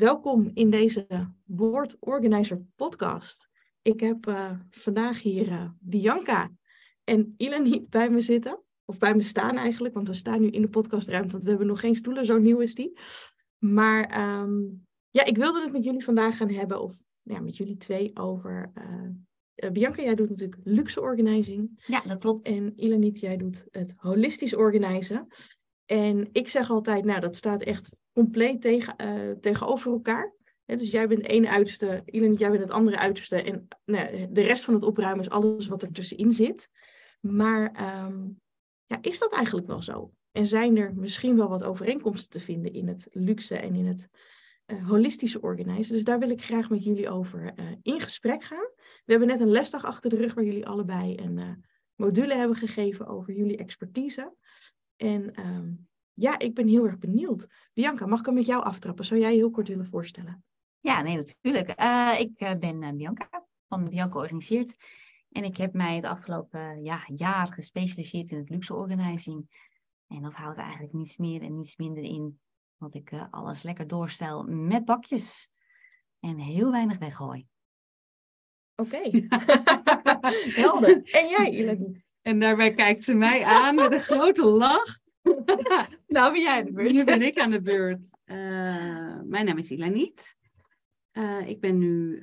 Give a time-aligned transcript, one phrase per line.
[0.00, 1.06] welkom in deze
[1.44, 3.48] Board Organizer podcast.
[3.82, 6.50] Ik heb uh, vandaag hier uh, Bianca
[7.04, 8.62] en Ilan bij me zitten.
[8.84, 11.66] Of bij me staan eigenlijk, want we staan nu in de podcastruimte, want we hebben
[11.66, 12.98] nog geen stoelen, zo nieuw is die.
[13.58, 17.76] Maar um, ja, ik wilde het met jullie vandaag gaan hebben, of ja, met jullie
[17.76, 18.72] twee, over...
[18.78, 21.82] Uh, Bianca, jij doet natuurlijk luxe organizing.
[21.86, 22.46] Ja, dat klopt.
[22.46, 25.26] En Ilaniet, jij doet het holistisch organizen.
[25.84, 30.34] En ik zeg altijd, nou, dat staat echt compleet tegen, uh, tegenover elkaar.
[30.64, 33.42] dus jij bent het ene uiterste, Ilan, jij bent het andere uiterste.
[33.42, 36.68] En nou, de rest van het opruimen is alles wat er tussenin zit.
[37.20, 37.62] Maar
[38.04, 38.40] um,
[38.86, 40.12] ja, is dat eigenlijk wel zo?
[40.30, 44.08] En zijn er misschien wel wat overeenkomsten te vinden in het luxe en in het
[44.66, 45.94] uh, holistische organiseren?
[45.94, 48.70] Dus daar wil ik graag met jullie over uh, in gesprek gaan.
[48.76, 53.06] We hebben net een lesdag achter de rug waar jullie allebei een module hebben gegeven
[53.06, 54.34] over jullie expertise.
[54.96, 55.88] En um,
[56.20, 57.46] ja, ik ben heel erg benieuwd.
[57.72, 59.04] Bianca, mag ik hem met jou aftrappen?
[59.04, 60.44] Zou jij je heel kort willen voorstellen?
[60.80, 61.80] Ja, nee, natuurlijk.
[61.80, 64.76] Uh, ik uh, ben uh, Bianca van Bianca Organiseert.
[65.30, 69.68] En ik heb mij het afgelopen ja, jaar gespecialiseerd in het luxe organizing.
[70.06, 72.40] En dat houdt eigenlijk niets meer en niets minder in
[72.78, 75.50] dat ik alles lekker doorstel met bakjes.
[76.20, 77.46] En heel weinig weggooi.
[78.74, 78.96] Oké.
[78.96, 79.26] Okay.
[80.62, 81.02] Helder.
[81.02, 82.02] En jij, Ilani?
[82.22, 84.99] En daarbij kijkt ze mij aan met een grote lach.
[86.06, 86.92] nou ben jij aan de beurt.
[86.92, 88.08] Nu ben ik aan de beurt.
[88.24, 88.36] Uh,
[89.24, 90.36] mijn naam is Ilaniet.
[91.12, 92.22] Uh, ik ben nu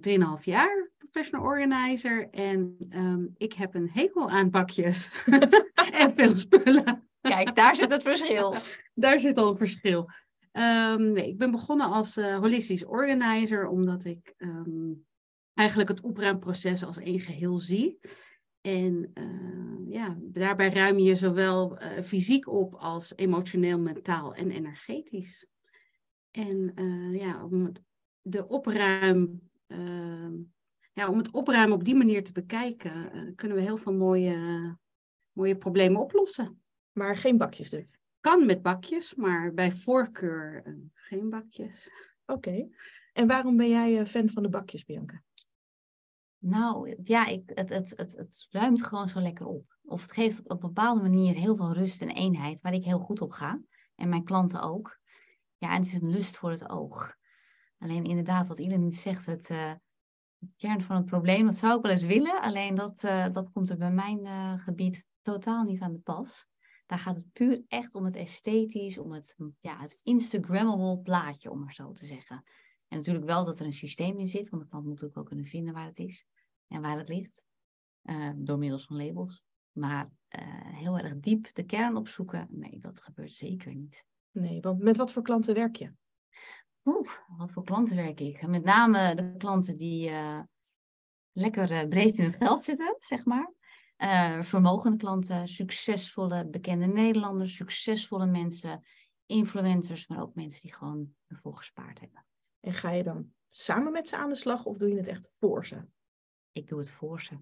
[0.00, 2.30] uh, 3,5 jaar professional organizer.
[2.30, 5.24] En um, ik heb een hekel aan bakjes.
[6.00, 7.08] en veel spullen.
[7.20, 8.56] Kijk, daar zit het verschil.
[8.94, 10.10] daar zit al een verschil.
[10.52, 15.04] Um, nee, ik ben begonnen als uh, holistisch organizer, omdat ik um,
[15.54, 17.98] eigenlijk het opruimproces als één geheel zie.
[18.66, 25.46] En uh, ja, daarbij ruim je zowel uh, fysiek op als emotioneel, mentaal en energetisch.
[26.30, 27.82] En uh, ja, om het,
[28.22, 29.40] de opruim,
[30.92, 34.36] ja, om het opruimen op die manier te bekijken, kunnen we heel veel mooie,
[35.32, 36.62] mooie problemen oplossen.
[36.92, 37.84] Maar geen bakjes dus?
[38.20, 40.62] Kan met bakjes, maar bij voorkeur
[40.94, 41.90] geen bakjes.
[42.26, 42.48] Oké.
[42.48, 42.70] Okay.
[43.12, 45.22] En waarom ben jij fan van de bakjes, Bianca?
[46.46, 49.78] Nou, ja, ik, het, het, het, het ruimt gewoon zo lekker op.
[49.82, 52.98] Of het geeft op een bepaalde manier heel veel rust en eenheid, waar ik heel
[52.98, 53.60] goed op ga.
[53.94, 54.98] En mijn klanten ook.
[55.56, 57.14] Ja, en het is een lust voor het oog.
[57.78, 59.72] Alleen inderdaad, wat iedereen zegt, het, uh,
[60.38, 62.40] het kern van het probleem, dat zou ik wel eens willen.
[62.40, 66.46] Alleen dat, uh, dat komt er bij mijn uh, gebied totaal niet aan de pas.
[66.86, 71.60] Daar gaat het puur echt om het esthetisch, om het, ja, het Instagrammable plaatje, om
[71.60, 72.42] maar zo te zeggen.
[72.88, 75.44] En natuurlijk wel dat er een systeem in zit, want de klant moet ook kunnen
[75.44, 76.26] vinden waar het is
[76.68, 77.44] en waar het ligt,
[78.02, 79.44] uh, door middels van labels.
[79.72, 80.42] Maar uh,
[80.74, 84.04] heel erg diep de kern opzoeken, nee, dat gebeurt zeker niet.
[84.30, 85.92] Nee, want met wat voor klanten werk je?
[86.84, 88.46] Oeh, wat voor klanten werk ik?
[88.46, 90.40] Met name de klanten die uh,
[91.32, 93.52] lekker breed in het geld zitten, zeg maar.
[94.44, 98.84] vermogende klanten, succesvolle bekende Nederlanders, succesvolle mensen,
[99.26, 102.26] influencers, maar ook mensen die gewoon ervoor gespaard hebben.
[102.60, 105.30] En ga je dan samen met ze aan de slag of doe je het echt
[105.38, 105.84] voor ze?
[106.56, 107.34] Ik doe het voor ze.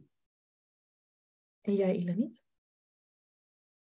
[1.60, 2.42] En jij, Ila, niet?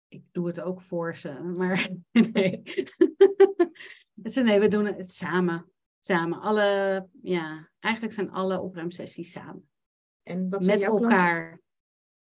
[0.09, 1.89] Ik doe het ook voor ze, maar
[2.33, 2.63] nee.
[4.43, 5.73] nee, we doen het samen.
[6.01, 6.41] Samen.
[6.41, 9.69] Alle, ja, eigenlijk zijn alle opruimsessies samen.
[10.23, 11.43] En wat Met elkaar.
[11.43, 11.63] Klanten?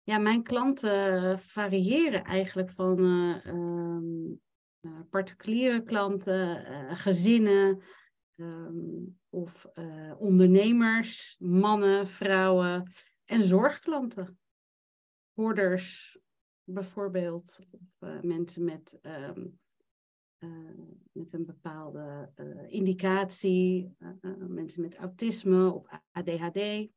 [0.04, 4.42] Ja, mijn klanten variëren eigenlijk van uh, um,
[4.82, 7.82] uh, particuliere klanten, uh, gezinnen,
[8.40, 12.92] Um, of uh, ondernemers, mannen, vrouwen
[13.26, 14.40] en zorgklanten.
[15.34, 16.20] Hoorders
[16.64, 19.60] bijvoorbeeld, of uh, mensen met, um,
[20.40, 20.50] uh,
[21.12, 22.32] met een bepaalde
[22.68, 23.96] indicatie,
[24.48, 26.90] mensen met autisme of ADHD.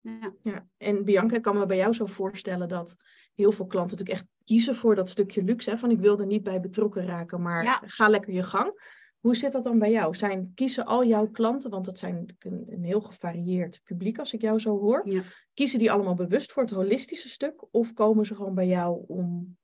[0.00, 0.34] Ja.
[0.42, 2.96] ja, en Bianca, ik kan me bij jou zo voorstellen dat
[3.34, 5.70] heel veel klanten natuurlijk echt kiezen voor dat stukje luxe.
[5.70, 5.78] Hè?
[5.78, 7.82] Van ik wil er niet bij betrokken raken, maar ja.
[7.84, 8.72] ga lekker je gang.
[9.18, 10.14] Hoe zit dat dan bij jou?
[10.14, 14.40] Zijn, kiezen al jouw klanten, want dat zijn een, een heel gevarieerd publiek als ik
[14.40, 15.22] jou zo hoor, ja.
[15.54, 19.56] kiezen die allemaal bewust voor het holistische stuk of komen ze gewoon bij jou om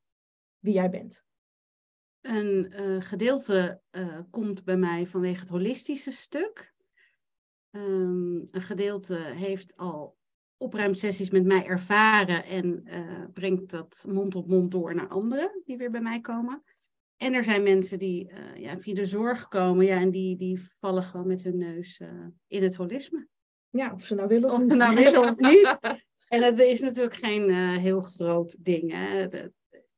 [0.58, 1.24] wie jij bent?
[2.20, 6.74] Een uh, gedeelte uh, komt bij mij vanwege het holistische stuk.
[7.70, 10.16] Um, een gedeelte heeft al
[10.56, 15.76] opruimsessies met mij ervaren en uh, brengt dat mond op mond door naar anderen die
[15.76, 16.62] weer bij mij komen.
[17.16, 20.60] En er zijn mensen die uh, ja, via de zorg komen ja, en die, die
[20.78, 22.08] vallen gewoon met hun neus uh,
[22.46, 23.28] in het holisme.
[23.70, 25.78] Ja, of ze nou willen of, of ze nou willen of niet.
[26.24, 28.92] En het is natuurlijk geen uh, heel groot ding.
[28.92, 29.28] Hè.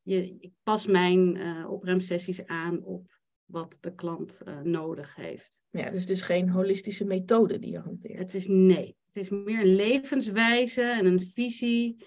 [0.03, 3.17] Je, ik pas mijn opruimsessies aan op
[3.47, 5.62] wat de klant eh, nodig heeft.
[5.71, 8.19] Ja, dus het is geen holistische methode die je hanteert.
[8.19, 12.05] Het is nee, het is meer een levenswijze en een visie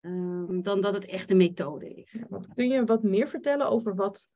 [0.00, 2.12] ehm, dan dat het echt een methode is.
[2.12, 4.28] Ja, want kun je wat meer vertellen over wat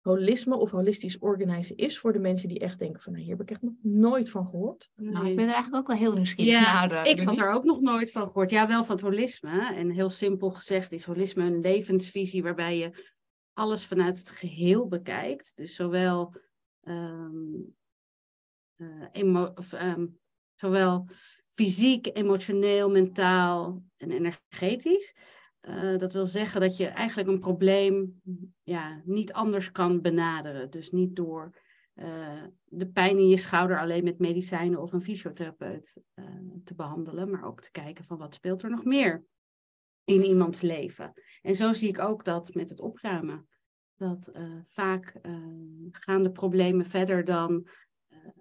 [0.00, 3.42] holisme of holistisch organiseren is voor de mensen die echt denken van nou, hier heb
[3.42, 4.90] ik echt nog nooit van gehoord?
[4.96, 5.30] Nou, Nee.
[5.30, 7.06] ik ben er eigenlijk ook wel heel nieuwsgierig Ja, naar.
[7.06, 8.50] ik had er ook nog nooit van gehoord.
[8.50, 9.74] Ja, wel van het holisme.
[9.74, 13.12] En heel simpel gezegd is holisme een levensvisie waarbij je
[13.52, 15.52] alles vanuit het geheel bekijkt.
[15.56, 16.34] Dus zowel,
[16.80, 17.32] ehm,
[18.76, 20.06] eh, emo- of, ehm,
[20.60, 21.06] zowel
[21.50, 25.14] fysiek, emotioneel, mentaal en energetisch.
[25.60, 28.20] Eh, dat wil zeggen dat je eigenlijk een probleem
[28.62, 30.70] ja, niet anders kan benaderen.
[30.70, 31.58] Dus niet door
[31.94, 36.24] eh, de pijn in je schouder alleen met medicijnen of een fysiotherapeut eh,
[36.64, 39.24] te behandelen, maar ook te kijken van wat speelt er nog meer
[40.04, 41.12] in iemands leven.
[41.42, 43.48] En zo zie ik ook dat met het opruimen.
[43.96, 44.32] Dat
[44.66, 45.20] vaak
[45.90, 47.68] gaan de problemen verder dan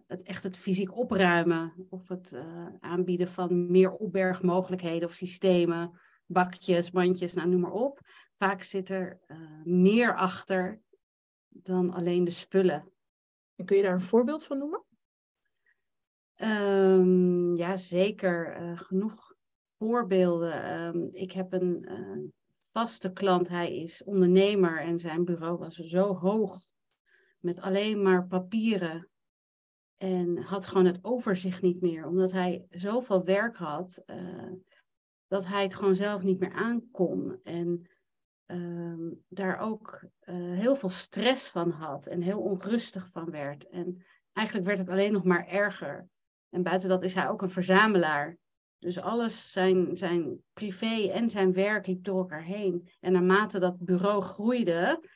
[0.07, 6.91] het echt het fysiek opruimen of het eh, aanbieden van meer opbergmogelijkheden of systemen, bakjes,
[6.91, 7.99] bandjes, nou noem maar op.
[8.37, 10.81] Vaak zit er eh, meer achter
[11.47, 12.91] dan alleen de spullen.
[13.55, 14.83] En kun je daar een voorbeeld van noemen?
[16.35, 18.53] Ehm, ja, zeker.
[18.53, 19.33] eh, genoeg
[19.77, 20.63] voorbeelden.
[20.63, 21.87] Ehm, ik heb een
[22.61, 23.49] vaste klant.
[23.49, 26.57] Hij is ondernemer en zijn bureau was zo hoog
[27.39, 29.09] met alleen maar papieren.
[29.99, 34.51] En had gewoon het overzicht niet meer, omdat hij zoveel werk had, eh,
[35.27, 37.39] dat hij het gewoon zelf niet meer aankon.
[37.43, 37.89] En
[38.45, 43.69] ehm, daar ook eh, heel veel stress van had en heel onrustig van werd.
[43.69, 46.07] En eigenlijk werd het alleen nog maar erger.
[46.49, 48.37] En buiten dat is hij ook een verzamelaar.
[48.77, 52.89] Dus alles, zijn, zijn privé en zijn werk liep door elkaar heen.
[52.99, 55.07] En naarmate dat bureau groeide,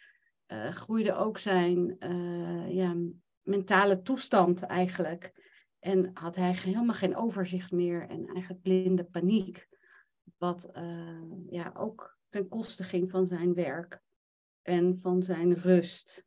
[0.45, 1.95] eh, groeide ook zijn
[2.69, 2.95] ja,
[3.43, 5.41] mentale toestand eigenlijk.
[5.79, 9.67] En had hij helemaal geen overzicht meer en eigenlijk blinde paniek.
[10.37, 14.01] Wat eh, ja, ook ten koste ging van zijn werk
[14.61, 16.25] en van zijn rust.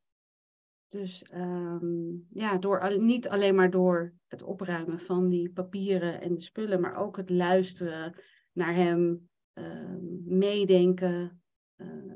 [0.89, 6.41] Dus ehm, ja, door, niet alleen maar door het opruimen van die papieren en de
[6.41, 8.15] spullen, maar ook het luisteren
[8.53, 11.43] naar hem, ehm, meedenken,
[11.77, 12.15] eh,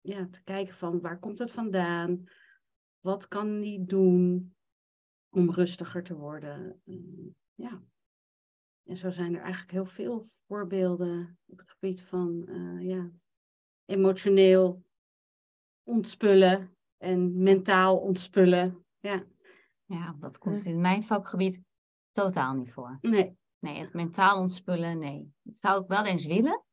[0.00, 2.24] ja, te kijken van waar komt het vandaan,
[3.00, 4.54] wat kan hij doen
[5.30, 6.80] om rustiger te worden.
[6.84, 7.82] Ehm, ja.
[8.84, 13.10] En zo zijn er eigenlijk heel veel voorbeelden op het gebied van eh, ja,
[13.84, 14.84] emotioneel
[15.82, 18.84] ontspullen en mentaal ontspullen.
[18.98, 19.24] Ja,
[19.84, 21.62] Ja, dat komt in mijn vakgebied
[22.12, 22.98] totaal niet voor.
[23.00, 23.36] nee.
[23.60, 25.32] Nee, het mentaal ontspullen, nee.
[25.42, 26.64] Dat zou ik wel eens willen.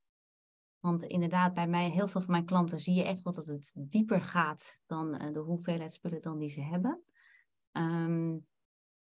[0.85, 3.73] Want inderdaad, bij mij, heel veel van mijn klanten zie je echt wel dat het
[3.77, 7.03] dieper gaat dan eh, de hoeveelheid spullen dan die ze hebben.
[7.71, 8.31] Ehm,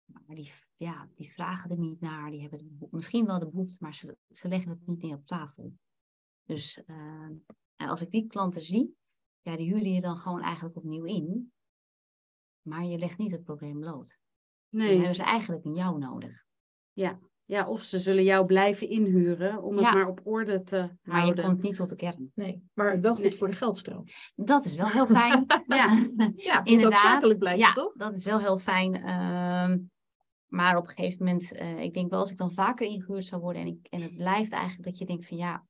[0.04, 2.30] maar die, ja, die vragen er niet naar.
[2.30, 5.26] Die hebben de misschien wel de behoefte, maar ze, ze leggen het niet neer op
[5.26, 5.72] tafel.
[6.44, 6.84] Dus
[7.76, 8.96] en als ik die klanten zie,
[9.40, 11.52] ja, die huren je dan gewoon eigenlijk opnieuw in.
[12.62, 14.18] Maar je legt niet het probleem bloot.
[14.68, 14.96] Dan nee.
[14.96, 16.44] hebben ze eigenlijk een jou nodig.
[16.92, 19.92] Ja, of ze zullen jou blijven inhuren om het Ja.
[19.92, 21.44] maar op orde te Maar je houden.
[21.44, 22.32] komt niet tot de kern.
[22.34, 23.34] Nee, maar wel goed Nee.
[23.34, 24.04] voor de geldstroom.
[24.34, 25.44] Dat is wel heel fijn.
[25.66, 25.86] Ja.
[25.86, 27.00] Ja, moet ook Inderdaad.
[27.02, 27.92] zakelijk blijven, ja, toch?
[27.94, 28.94] dat is wel heel fijn.
[28.94, 29.78] Ehm,
[30.46, 33.40] maar op een gegeven moment, eh, ik denk wel als ik dan vaker ingehuurd zou
[33.42, 35.66] worden en, ik, en het blijft eigenlijk dat je denkt van ja,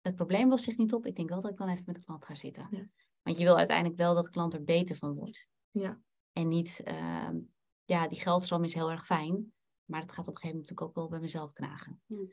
[0.00, 1.06] het probleem lost zich niet op.
[1.06, 2.66] Ik denk wel dat ik dan even met de klant ga zitten.
[2.70, 2.86] Ja.
[3.22, 5.46] Want je wil uiteindelijk wel dat de klant er beter van wordt.
[5.70, 6.00] Ja.
[6.32, 7.36] En niet, ehm,
[7.84, 9.52] ja, die geldstroom is heel erg fijn.
[9.92, 12.00] Maar het gaat op een gegeven moment natuurlijk ook wel bij mezelf knagen.
[12.06, 12.28] Nou,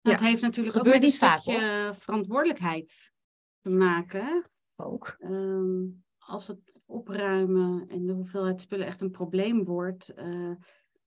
[0.00, 0.10] Ja.
[0.10, 3.12] Het heeft natuurlijk ook met een vaak, stukje verantwoordelijkheid
[3.60, 4.50] te maken.
[4.76, 5.16] Ook.
[5.18, 5.84] Ehm,
[6.18, 10.52] als het opruimen en de hoeveelheid spullen echt een probleem wordt, eh,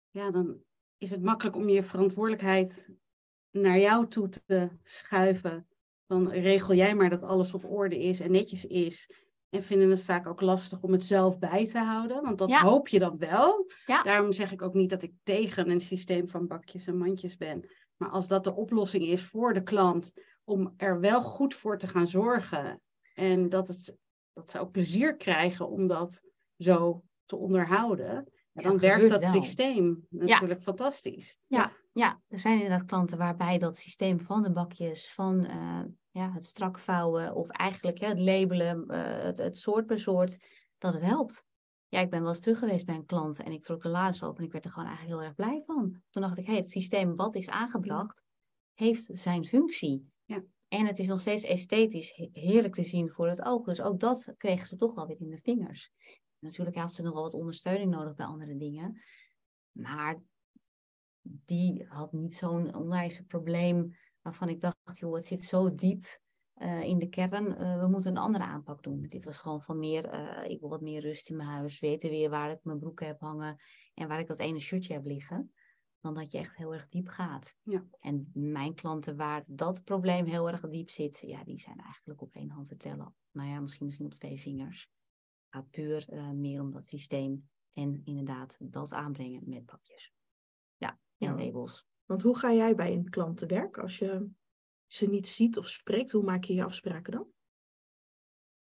[0.09, 0.63] ja, dan
[0.97, 2.93] is het makkelijk om je verantwoordelijkheid
[3.49, 5.67] naar jou toe te schuiven.
[6.05, 9.20] Dan regel jij maar dat alles op orde is en netjes is.
[9.51, 12.61] En vinden het vaak ook lastig om het zelf bij te houden, want dat Ja.
[12.61, 13.65] hoop je dan wel.
[13.85, 14.03] Ja.
[14.03, 17.69] Daarom zeg ik ook niet dat ik tegen een systeem van bakjes en mandjes ben.
[17.97, 20.11] Maar als dat de oplossing is voor de klant
[20.43, 22.81] om er wel goed voor te gaan zorgen
[23.13, 23.97] en dat, het,
[24.33, 26.21] dat ze ook plezier krijgen om dat
[26.57, 29.31] zo te onderhouden, ja, dan werkt dat wel.
[29.41, 31.37] systeem natuurlijk fantastisch.
[31.47, 35.81] Ja, ja, er zijn inderdaad klanten waarbij dat systeem van de bakjes, van eh,
[36.11, 40.37] ja, het strak vouwen of eigenlijk hè, het labelen, eh, het, het soort per soort,
[40.77, 41.45] dat het helpt.
[41.87, 44.23] Ja, ik ben wel eens terug geweest bij een klant en ik trok de lades
[44.23, 46.01] open en ik werd er gewoon eigenlijk heel erg blij van.
[46.09, 48.23] Toen dacht ik, hé, het systeem wat is aangebracht,
[48.73, 50.11] heeft zijn functie.
[50.25, 50.43] Ja.
[50.67, 53.65] En het is nog steeds esthetisch he- heerlijk te zien voor het oog.
[53.65, 55.91] Dus ook dat kregen ze toch wel weer in de vingers.
[56.39, 59.01] Natuurlijk had ze nog wel wat ondersteuning nodig bij andere dingen.
[59.71, 60.21] Maar
[61.21, 66.19] die had niet zo'n onwijs probleem waarvan ik dacht, joh, het zit zo diep
[66.55, 67.45] uh, in de kern.
[67.45, 69.05] Uh, we moeten een andere aanpak doen.
[69.09, 71.79] Dit was gewoon van meer, uh, ik wil wat meer rust in mijn huis.
[71.79, 73.57] Weten weer waar ik mijn broeken heb hangen
[73.93, 75.53] en waar ik dat ene shirtje heb liggen.
[75.99, 77.55] Dan dat je echt heel erg diep gaat.
[77.63, 77.85] Ja.
[77.99, 82.35] En mijn klanten waar dat probleem heel erg diep zit, ja, die zijn eigenlijk op
[82.35, 83.15] één hand te tellen.
[83.31, 84.89] Nou ja, misschien, misschien op twee vingers.
[85.49, 90.13] Gaat puur meer om dat systeem en inderdaad dat aanbrengen met pakjes.
[90.77, 91.45] Ja, en ja.
[91.45, 91.87] labels.
[92.11, 94.29] Want hoe ga jij bij een klant te werk als je
[94.87, 96.11] ze niet ziet of spreekt?
[96.11, 97.27] Hoe maak je je afspraken dan?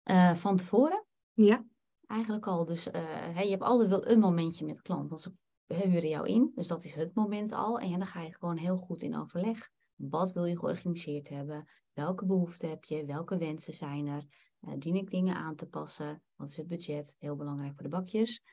[0.03, 1.05] Uh, van tevoren?
[1.33, 1.65] Ja.
[2.05, 2.65] Eigenlijk al.
[2.65, 2.93] Dus uh,
[3.33, 5.09] hey, je hebt altijd wel een momentje met de klant.
[5.09, 5.33] Want ze
[5.67, 6.51] huren jou in.
[6.55, 7.79] Dus dat is het moment al.
[7.79, 9.69] En ja, dan ga je gewoon heel goed in overleg.
[9.95, 11.69] Wat wil je georganiseerd hebben?
[11.93, 13.05] Welke behoeften heb je?
[13.05, 14.25] Welke wensen zijn er?
[14.61, 16.23] Uh, dien ik dingen aan te passen?
[16.35, 17.15] Wat is het budget?
[17.19, 18.43] Heel belangrijk voor de bakjes.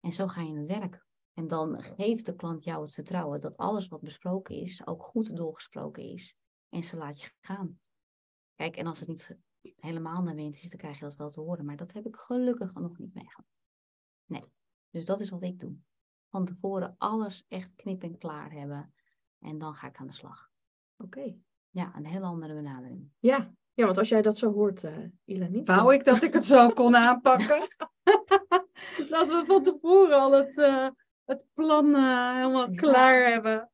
[0.00, 1.06] En zo ga je in het werk.
[1.34, 5.36] En dan geeft de klant jou het vertrouwen dat alles wat besproken is, ook goed
[5.36, 6.36] doorgesproken is.
[6.68, 7.80] En ze laat je gaan.
[8.54, 9.36] Kijk, en als het niet
[9.76, 11.64] helemaal naar wens is, dan krijg je dat wel te horen.
[11.64, 13.50] Maar dat heb ik gelukkig nog niet meegemaakt.
[14.24, 14.52] Nee.
[14.90, 15.76] Dus dat is wat ik doe.
[16.30, 18.94] Van tevoren alles echt knip en klaar hebben.
[19.38, 20.50] En dan ga ik aan de slag.
[20.96, 21.36] Oké.
[21.70, 23.10] Ja, een heel andere benadering.
[23.18, 25.62] Ja, ja want als jij dat zo hoort, uh, Ilani.
[25.62, 27.68] Wou ik dat ik het zo kon aanpakken?
[29.10, 30.88] dat we van tevoren al het, uh,
[31.32, 32.76] het plan uh, helemaal ja.
[32.76, 33.70] klaar hebben.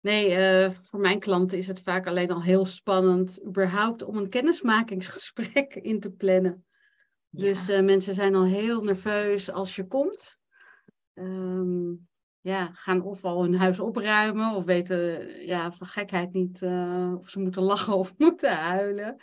[0.00, 4.28] Nee, uh, voor mijn klanten is het vaak alleen al heel spannend, überhaupt om een
[4.28, 6.66] kennismakingsgesprek in te plannen.
[7.28, 7.44] Ja.
[7.44, 10.38] Dus uh, mensen zijn al heel nerveus als je komt.
[11.14, 12.08] Um,
[12.40, 17.28] ja, gaan of al hun huis opruimen of weten ja, van gekheid niet uh, of
[17.28, 19.16] ze moeten lachen of moeten huilen.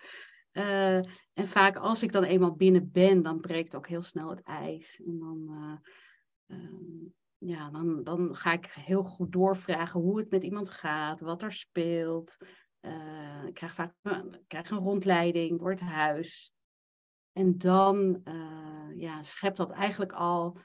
[1.33, 5.01] en vaak als ik dan eenmaal binnen ben, dan breekt ook heel snel het ijs.
[5.05, 5.49] En dan
[6.47, 7.13] um,
[7.45, 11.51] ja, dan, dan ga ik heel goed doorvragen hoe het met iemand gaat, wat er
[11.51, 12.37] speelt.
[12.81, 13.93] Uh, ik krijg vaak
[14.31, 16.53] ik krijg een rondleiding door het huis.
[17.31, 20.57] En dan uh, ja, schept dat eigenlijk al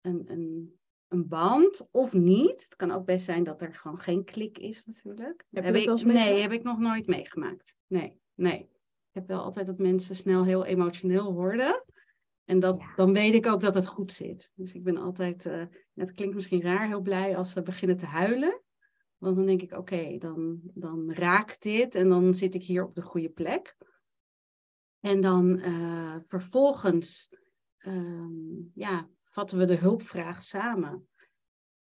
[0.00, 2.62] een, een, een band of niet.
[2.62, 5.44] Het kan ook best zijn dat er gewoon geen klik is natuurlijk.
[5.50, 7.74] Heb, heb ik, ik, nee, heb ik nog nooit meegemaakt.
[7.86, 8.60] Nee, nee.
[9.08, 11.84] Ik heb wel altijd dat mensen snel heel emotioneel worden.
[12.44, 12.94] En dat, ja.
[12.96, 14.52] dan weet ik ook dat het goed zit.
[14.56, 18.06] Dus ik ben altijd, uh, het klinkt misschien raar, heel blij als ze beginnen te
[18.06, 18.62] huilen.
[19.18, 22.84] Want dan denk ik, oké, okay, dan, dan raakt dit en dan zit ik hier
[22.84, 23.76] op de goede plek.
[25.00, 27.36] En dan uh, vervolgens
[27.78, 31.08] um, ja, vatten we de hulpvraag samen.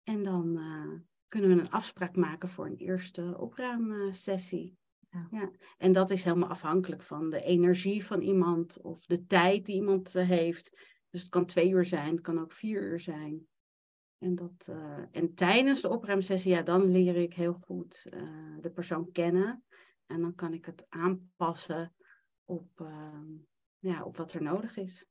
[0.03, 4.79] En dan uh, kunnen we een afspraak maken voor een eerste opruimsessie.
[5.11, 5.29] Ja.
[5.31, 5.51] ja.
[5.79, 10.17] En dat is helemaal afhankelijk van de energie van iemand of de tijd die iemand
[10.17, 10.71] uh, heeft.
[11.11, 13.47] Dus het kan twee uur zijn, het kan ook vier uur zijn.
[14.19, 18.71] En, dat, uh, en tijdens de opruimsessie, ja, dan leer ik heel goed uh, de
[18.71, 19.65] persoon kennen.
[20.07, 21.95] En dan kan ik het aanpassen
[22.45, 22.91] op,
[23.79, 25.07] ja, op wat er nodig is.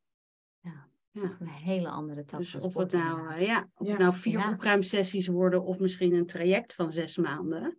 [0.60, 0.90] Ja.
[1.12, 1.38] Ja.
[1.40, 2.40] een hele andere tak.
[2.40, 3.92] Dus of het nou, ja, of ja.
[3.92, 4.52] Het nou vier ja.
[4.52, 7.78] opruimsessies worden of misschien een traject van zes maanden.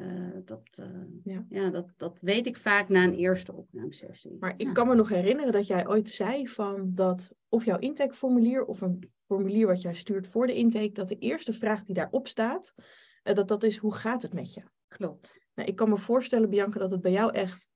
[0.00, 0.86] Uh, dat, uh,
[1.24, 1.44] ja.
[1.48, 1.70] ja.
[1.70, 4.36] dat, dat weet ik vaak na een eerste opnamesessie.
[4.40, 8.64] Maar ik kan me nog herinneren dat jij ooit zei van dat of jouw intakeformulier
[8.64, 12.28] of een formulier wat jij stuurt voor de intake, dat de eerste vraag die daarop
[12.28, 12.74] staat,
[13.24, 14.62] uh, dat dat is hoe gaat het met je?
[14.88, 15.38] Klopt.
[15.54, 17.66] Nou, ik kan me voorstellen, Bianca, dat het bij jou echt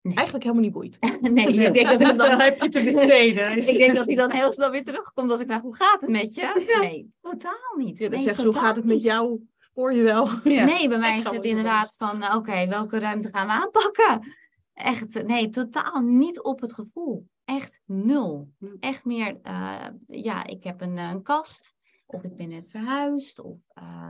[0.00, 0.14] nee.
[0.14, 0.98] eigenlijk helemaal niet boeit.
[1.20, 3.56] nee, ik denk dat ik dan heb je te besteden.
[3.68, 6.10] ik denk dat hij dan heel snel weer terugkomt als ik vraag hoe gaat het
[6.10, 6.78] met je?
[6.80, 7.98] Nee, totaal niet.
[7.98, 9.40] Ja, dan nee, zegt ze hoe gaat het met jou?
[9.74, 10.28] Hoor je wel?
[10.44, 10.64] Ja.
[10.74, 14.34] Nee, bij mij is het inderdaad van, oké, okay, welke ruimte gaan we aanpakken?
[14.72, 17.28] Echt, nee, totaal niet op het gevoel.
[17.44, 18.52] Echt nul.
[18.80, 21.74] Echt meer, uh, ja, ik heb een, een, kast,
[22.06, 24.08] of ik ben net verhuisd, of uh,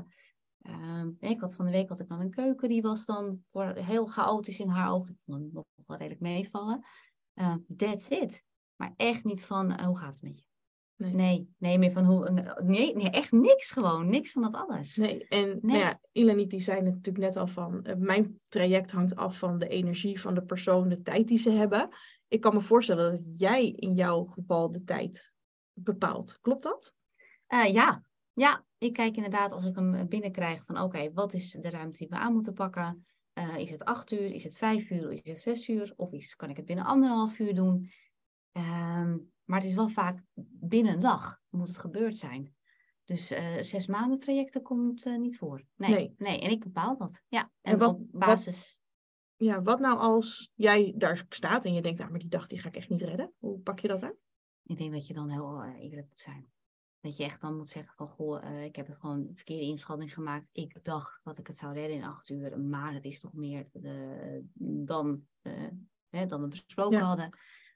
[0.62, 4.07] uh, ik had van de week had ik dan een keuken, die was dan heel
[4.07, 5.11] chaotisch in haar ogen.
[5.12, 6.85] Ik vond hem nog wel redelijk meevallen.
[7.76, 8.42] that's it.
[8.76, 10.51] Maar echt niet van, hoe gaat het met je?
[11.02, 11.14] Nee.
[11.14, 12.30] nee, nee, meer van hoe.
[12.64, 14.11] Nee, nee, echt niks gewoon.
[14.11, 14.97] Niks van dat alles.
[14.97, 15.59] Nee, en nee.
[15.61, 17.85] Nou ja, Ilani die zei natuurlijk net al van.
[17.87, 21.50] Uh, mijn traject hangt af van de energie van de persoon, de tijd die ze
[21.50, 21.88] hebben.
[22.28, 25.32] Ik kan me voorstellen dat jij in jouw geval de tijd
[25.73, 26.38] bepaalt.
[26.40, 26.94] Klopt dat?
[27.49, 28.04] Uh, ja.
[28.32, 31.99] ja, ik kijk inderdaad als ik hem binnenkrijg van oké, okay, wat is de ruimte
[31.99, 33.06] die we aan moeten pakken?
[33.35, 35.92] Uh, is het acht uur, is het vijf uur, is het zes uur?
[35.97, 37.90] Of is, kan ik het binnen anderhalf uur doen?
[38.52, 40.22] Um, maar het is wel vaak
[40.61, 42.54] binnen een dag moet het gebeurd zijn.
[43.04, 45.64] Dus uh, zes maanden trajecten komt uh, niet voor.
[45.76, 46.40] Nee, nee, nee.
[46.40, 47.22] En ik bepaal dat.
[47.28, 47.40] Ja.
[47.61, 48.80] En, en wat, op basis.
[49.37, 52.46] Wat, ja, wat nou als jij daar staat en je denkt, nou, maar die dag
[52.46, 53.32] die ga ik echt niet redden.
[53.38, 54.14] Hoe pak je dat aan?
[54.64, 56.50] Ik denk dat je dan heel uh, eerlijk moet zijn.
[57.00, 60.14] Dat je echt dan moet zeggen van, goh, uh, ik heb het gewoon verkeerde inschatting
[60.14, 60.49] gemaakt.
[60.52, 63.66] Ik dacht dat ik het zou redden in acht uur, maar het is toch meer
[64.84, 65.26] dan,
[66.08, 67.04] hè, dan we besproken ja.
[67.04, 67.30] hadden.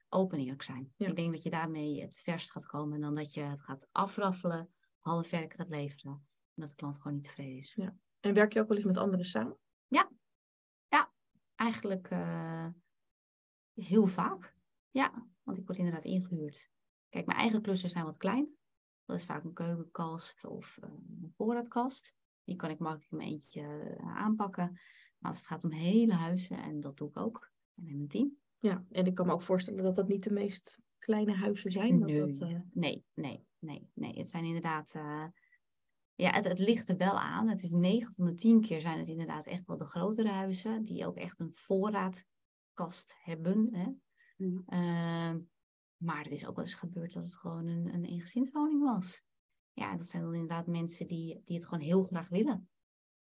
[0.09, 0.93] Open eerlijk zijn.
[0.95, 1.07] Ja.
[1.07, 4.73] Ik denk dat je daarmee het verst gaat komen dan dat je het gaat afraffelen,
[4.99, 6.11] half werk gaat leveren.
[6.11, 7.73] En dat de klant gewoon niet tevreden is.
[7.73, 7.95] Ja.
[8.19, 9.57] En werk je ook wel eens met anderen samen?
[9.87, 10.11] Ja,
[10.87, 11.11] ja.
[11.55, 12.09] eigenlijk
[13.73, 14.55] heel vaak.
[14.91, 16.71] Ja, want ik word inderdaad ingehuurd.
[17.09, 18.57] Kijk, mijn eigen klussen zijn wat klein.
[19.05, 22.15] Dat is vaak een keukenkast of eh, een voorraadkast.
[22.43, 24.71] Die kan ik makkelijk in mijn eentje eh, aanpakken.
[25.17, 28.09] Maar als het gaat om hele huizen, en dat doe ik ook, en in mijn
[28.09, 28.37] team.
[28.59, 31.99] Ja, en ik kan me ook voorstellen dat dat niet de meest kleine huizen zijn.
[31.99, 32.59] Nee, dat, uh...
[32.73, 34.17] nee, nee, nee, nee.
[34.17, 34.93] Het zijn inderdaad...
[34.95, 35.25] Uh,
[36.15, 37.47] ja, het, het ligt er wel aan.
[37.47, 40.85] Het is 9 van de 10 keer zijn het inderdaad echt wel de grotere huizen.
[40.85, 43.69] Die ook echt een voorraadkast hebben.
[43.71, 43.91] Hè?
[44.37, 44.63] Mm.
[44.67, 45.35] Uh,
[45.97, 49.23] maar het is ook wel eens gebeurd dat het gewoon een, een eengezinswoning was.
[49.73, 52.69] Ja, dat zijn dan inderdaad mensen die, die het gewoon heel graag willen.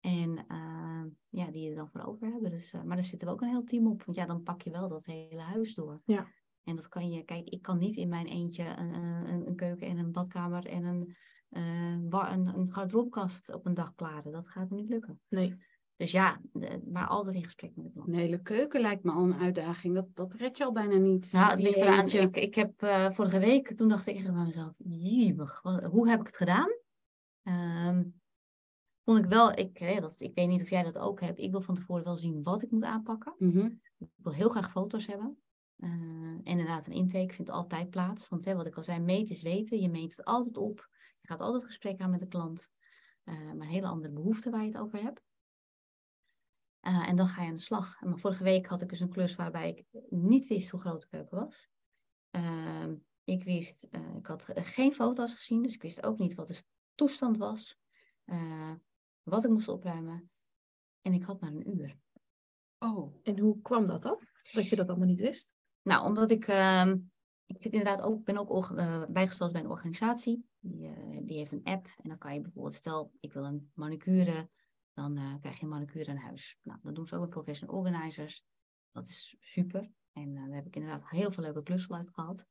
[0.04, 2.50] En uh, ja, die er dan voor over hebben.
[2.50, 4.02] Dus, uh, maar daar zitten we ook een heel team op.
[4.04, 6.00] Want ja, dan pak je wel dat hele huis door.
[6.04, 6.26] Ja.
[6.64, 9.86] En dat kan je, kijk, ik kan niet in mijn eentje een, een, een keuken
[9.86, 11.16] en een badkamer en een,
[11.50, 14.32] uh, bar, een, een garderobekast op een dag klaren.
[14.32, 15.20] Dat gaat niet lukken.
[15.28, 15.56] Nee.
[15.96, 18.08] Dus ja, de, maar altijd in gesprek met de klant.
[18.08, 19.94] Een hele keuken lijkt me al een uitdaging.
[19.94, 21.32] Dat, dat red je al bijna niet.
[21.32, 22.06] Nou, het ligt eraan.
[22.06, 22.72] Ik, ik heb
[23.14, 26.68] vorige week, toen dacht ik echt bij mezelf, jiebig, hoe heb ik het gedaan?
[27.88, 28.22] Um,
[29.04, 31.38] vond ik wel, ik, hè, dat, ik weet niet of jij dat ook hebt.
[31.38, 33.34] Ik wil van tevoren wel zien wat ik moet aanpakken.
[33.38, 33.80] Mm -hmm.
[33.98, 35.38] Ik wil heel graag foto's hebben.
[35.76, 38.28] Uh, inderdaad, een intake vindt altijd plaats.
[38.28, 39.80] Want hè, wat ik al zei, meten is weten.
[39.80, 40.88] Je meet het altijd op.
[41.20, 42.68] Je gaat altijd gesprek aan met de klant.
[43.24, 45.22] Uh, maar hele andere behoeften waar je het over hebt.
[46.82, 48.00] Uh, en dan ga je aan de slag.
[48.00, 51.08] En vorige week had ik dus een klus waarbij ik niet wist hoe groot de
[51.08, 51.68] keuken was.
[52.30, 52.92] Uh,
[53.24, 56.62] ik wist, ik had geen foto's gezien, dus ik wist ook niet wat de
[56.94, 57.78] toestand was,
[58.24, 58.72] eh,
[59.24, 60.30] wat ik moest opruimen.
[61.00, 61.96] En ik had maar een uur.
[62.78, 64.18] Oh, en hoe kwam dat dan?
[64.52, 65.52] Dat je dat allemaal niet wist?
[65.82, 66.98] Nou, omdat ik, ehm,
[67.46, 68.74] ik zit inderdaad ook, ben ook
[69.08, 70.46] bijgesteld bij een organisatie.
[70.58, 70.90] Die,
[71.24, 74.48] die heeft een app en dan kan je bijvoorbeeld, stel ik wil een manicure
[74.94, 76.58] dan uh, krijg je een manicure in huis.
[76.62, 78.44] Nou, dat doen ze ook met professional organizers.
[78.92, 79.90] Dat is super.
[80.12, 82.46] En uh, daar heb ik inderdaad heel veel leuke klussen uit gehad.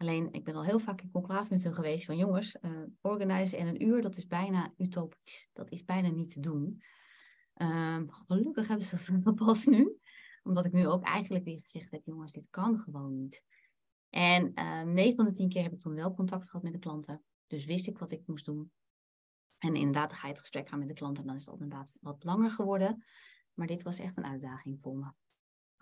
[0.00, 3.66] Alleen, ik ben al heel vaak in conclave met hun geweest van jongens, uh, organiseren
[3.66, 5.48] in een uur, dat is bijna utopisch.
[5.52, 6.82] Dat is bijna niet te doen.
[7.54, 9.98] Um, gelukkig hebben ze dat pas nu.
[10.42, 13.42] Omdat ik nu ook eigenlijk weer gezegd heb, jongens, dit kan gewoon niet.
[14.08, 16.78] En uh, 9 van de 10 keer heb ik toen wel contact gehad met de
[16.78, 17.22] klanten.
[17.46, 18.72] Dus wist ik wat ik moest doen.
[19.58, 21.92] En inderdaad, ga je het gesprek aan met de klant en dan is het inderdaad
[22.00, 23.04] wat langer geworden.
[23.54, 25.10] Maar dit was echt een uitdaging voor me.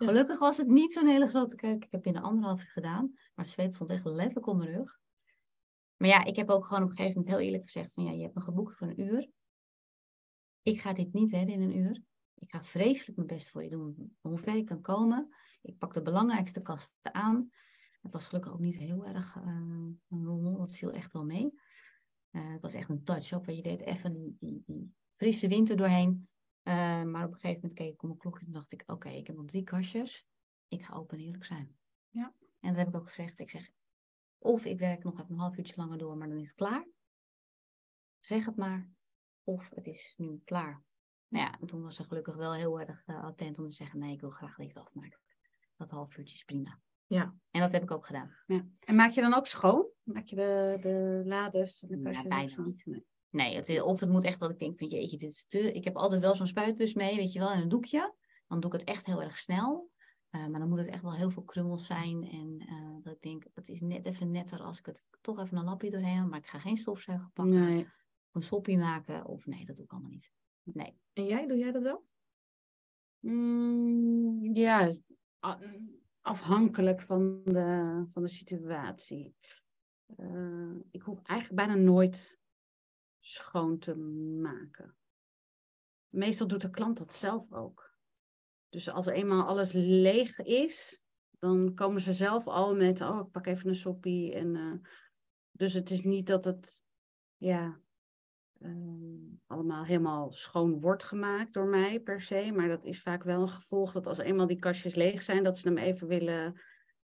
[0.01, 1.85] Gelukkig was het niet zo'n hele grote keuken.
[1.85, 3.13] Ik heb binnen anderhalf uur gedaan.
[3.33, 4.99] Maar zweet stond echt letterlijk op mijn rug.
[5.97, 8.11] Maar ja, ik heb ook gewoon op een gegeven moment heel eerlijk gezegd van ja,
[8.11, 9.29] je hebt me geboekt voor een uur.
[10.61, 12.03] Ik ga dit niet redden in een uur.
[12.35, 14.17] Ik ga vreselijk mijn best voor je doen.
[14.21, 15.35] Hoe ver ik kan komen.
[15.61, 17.49] Ik pak de belangrijkste kasten aan.
[18.01, 19.43] Het was gelukkig ook niet heel erg uh,
[20.09, 20.61] een rommel.
[20.61, 21.53] Het viel echt wel mee.
[22.31, 23.45] Uh, het was echt een touch-up.
[23.45, 26.29] Je deed even die, die, frisse winter doorheen.
[26.63, 28.91] Uh, maar op een gegeven moment keek ik op mijn klokje en dacht ik, oké,
[28.91, 30.27] okay, ik heb nog drie kastjes.
[30.67, 31.77] Ik ga open en eerlijk zijn.
[32.09, 32.33] Ja.
[32.59, 33.39] En dat heb ik ook gezegd.
[33.39, 33.69] Ik zeg,
[34.37, 36.87] of ik werk nog even een half uurtje langer door, maar dan is het klaar.
[38.19, 38.89] Zeg het maar.
[39.43, 40.83] Of het is nu klaar.
[41.27, 43.99] Nou ja, en toen was ze gelukkig wel heel erg uh, attent om te zeggen,
[43.99, 45.19] nee, ik wil graag licht afmaken.
[45.77, 46.79] Dat half uurtje is prima.
[47.05, 47.35] Ja.
[47.51, 48.35] En dat heb ik ook gedaan.
[48.45, 48.65] Ja.
[48.79, 49.87] En maak je dan ook schoon?
[50.03, 51.79] Maak je de, de lades?
[51.79, 52.85] De ja, bijna niet.
[52.85, 55.71] Nee, nee het, of het moet echt dat ik denk, van jeetje, dit is te...
[55.71, 58.13] Ik heb altijd wel zo'n spuitbus mee, weet je wel, en een doekje.
[58.47, 59.89] Dan doe ik het echt heel erg snel.
[60.31, 62.23] Uh, maar dan moet het echt wel heel veel krummels zijn.
[62.23, 65.57] En uh, dat ik denk, het is net even netter als ik het toch even
[65.57, 66.27] een lapje doorheen heb.
[66.27, 67.59] Maar ik ga geen stofzuiger pakken.
[67.59, 67.83] Nee.
[67.83, 67.89] Of
[68.31, 69.25] een soppie maken.
[69.25, 70.31] Of nee, dat doe ik allemaal niet.
[70.63, 70.97] Nee.
[71.13, 72.05] En jij, doe jij dat wel?
[73.19, 74.91] Mm, ja,
[76.21, 79.35] afhankelijk van de, van de situatie.
[80.17, 82.38] Uh, ik hoef eigenlijk bijna nooit
[83.19, 83.95] schoon te
[84.41, 84.95] maken.
[86.09, 87.97] Meestal doet de klant dat zelf ook.
[88.69, 91.03] Dus als eenmaal alles leeg is,
[91.39, 94.33] dan komen ze zelf al met, oh, ik pak even een soppie.
[94.33, 94.73] En, uh,
[95.51, 96.83] dus het is niet dat het,
[97.37, 97.79] ja,
[98.59, 102.51] um, allemaal helemaal schoon wordt gemaakt door mij per se.
[102.55, 105.57] Maar dat is vaak wel een gevolg dat als eenmaal die kastjes leeg zijn, dat
[105.57, 106.61] ze hem even willen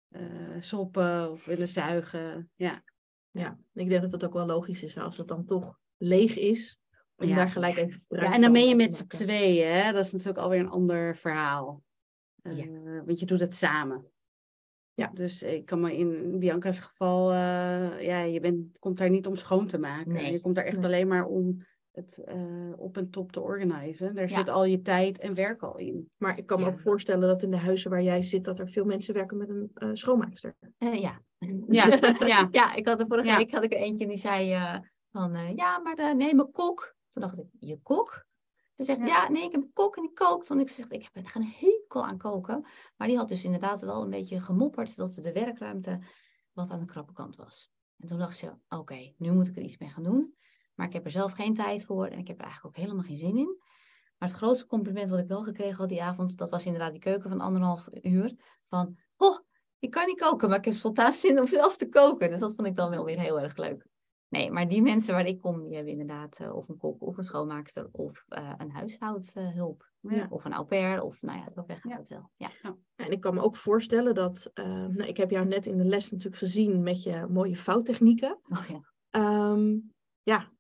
[0.10, 2.52] uh, soppen of willen zuigen.
[2.56, 2.84] Ja.
[3.32, 6.78] ja, ik denk dat het ook wel logisch is als het dan toch leeg is.
[7.16, 7.36] Om ja.
[7.36, 9.72] daar gelijk even Ja, en dan ben je met z'n tweeën.
[9.72, 9.92] Hè?
[9.92, 11.84] Dat is natuurlijk alweer een ander verhaal.
[12.44, 13.04] Uh, ja.
[13.06, 14.06] Want je doet het samen.
[14.94, 15.12] Ja.
[15.14, 19.36] Dus ik kan me in Bianca's geval, eh, ja, je bent, komt daar niet om
[19.36, 20.12] schoon te maken.
[20.14, 20.32] Nee.
[20.32, 20.86] Je komt daar echt Nee.
[20.86, 24.16] alleen maar om het eh, op en top te organiseren.
[24.16, 24.38] Daar Ja.
[24.38, 26.10] zit al je tijd en werk al in.
[26.18, 26.72] Maar ik kan me Ja.
[26.72, 29.50] ook voorstellen dat in de huizen waar jij zit, dat er veel mensen werken met
[29.50, 30.56] een eh, schoonmaakster.
[30.78, 31.22] Eh, ja.
[31.68, 31.86] Ja,
[32.28, 32.48] ja.
[32.52, 34.78] Ja, ik had er vorige week had ik er eentje die zei eh,
[35.18, 36.96] van eh, ja, maar de, nee, mijn kok.
[37.10, 38.26] Toen dacht ik, je kok?
[38.70, 39.06] Ze zegt, Ja.
[39.06, 39.30] ja.
[39.30, 40.48] nee, ik heb een kok en die kookt.
[40.48, 42.66] Want ik zeg, ik heb geen hekel aan koken.
[42.98, 46.00] Maar die had dus inderdaad wel een beetje gemopperd dat de werkruimte
[46.54, 47.72] wat aan de krappe kant was.
[48.00, 50.36] En toen dacht ze, oké, nu moet ik er iets mee gaan doen.
[50.74, 53.06] Maar ik heb er zelf geen tijd voor en ik heb er eigenlijk ook helemaal
[53.06, 53.62] geen zin in.
[54.18, 57.02] Maar het grootste compliment wat ik wel gekregen had die avond, dat was inderdaad die
[57.02, 58.36] keuken van anderhalf uur.
[58.70, 59.40] Van, oh,
[59.80, 62.30] ik kan niet koken, maar ik heb spontaan zin om zelf te koken.
[62.30, 63.88] Dus dat vond ik dan wel weer heel erg leuk.
[64.30, 67.18] Nee, maar die mensen waar ik kom, die hebben inderdaad eh, of een kok of
[67.18, 69.90] een schoonmaakster of eh, een huishoudhulp.
[70.00, 70.28] Ja.
[70.30, 72.32] Of een au pair of nou ja, het weggaat wel.
[72.36, 72.50] Ja.
[72.96, 75.84] En ik kan me ook voorstellen dat, eh, nou, ik heb jou net in de
[75.84, 78.40] les natuurlijk gezien met je mooie vouwtechnieken.
[78.44, 78.82] Oh, ja.
[79.10, 79.78] Ehm,
[80.24, 80.52] ja,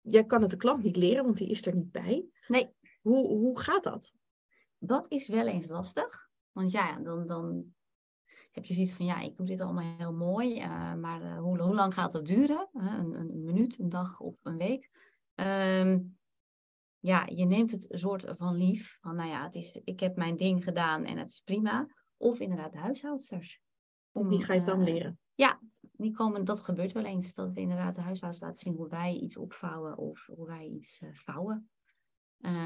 [0.00, 2.26] jij kan het de klant niet leren, want die is er niet bij.
[2.46, 2.74] Nee.
[3.02, 4.14] Hoe, hoe gaat dat?
[4.78, 6.28] Dat is wel eens lastig.
[6.52, 7.74] Want ja, dan, dan
[8.54, 10.58] heb je zoiets van, ja, ik doe dit allemaal heel mooi.
[10.58, 12.68] eh, maar eh, hoe, hoe lang gaat dat duren?
[12.72, 14.90] Een, een minuut, een dag of een week?
[15.34, 16.00] Ehm,
[16.98, 18.98] ja, je neemt het soort van lief.
[19.00, 21.88] Van, nou ja, het is, ik heb mijn ding gedaan en het is prima.
[22.16, 23.60] Of inderdaad de huishoudsters.
[24.12, 25.18] Om, Wie ga je dan eh, leren?
[25.96, 29.14] die komen, dat gebeurt wel eens, dat we inderdaad de huishoudens laten zien hoe wij
[29.14, 31.70] iets opvouwen of hoe wij iets vouwen.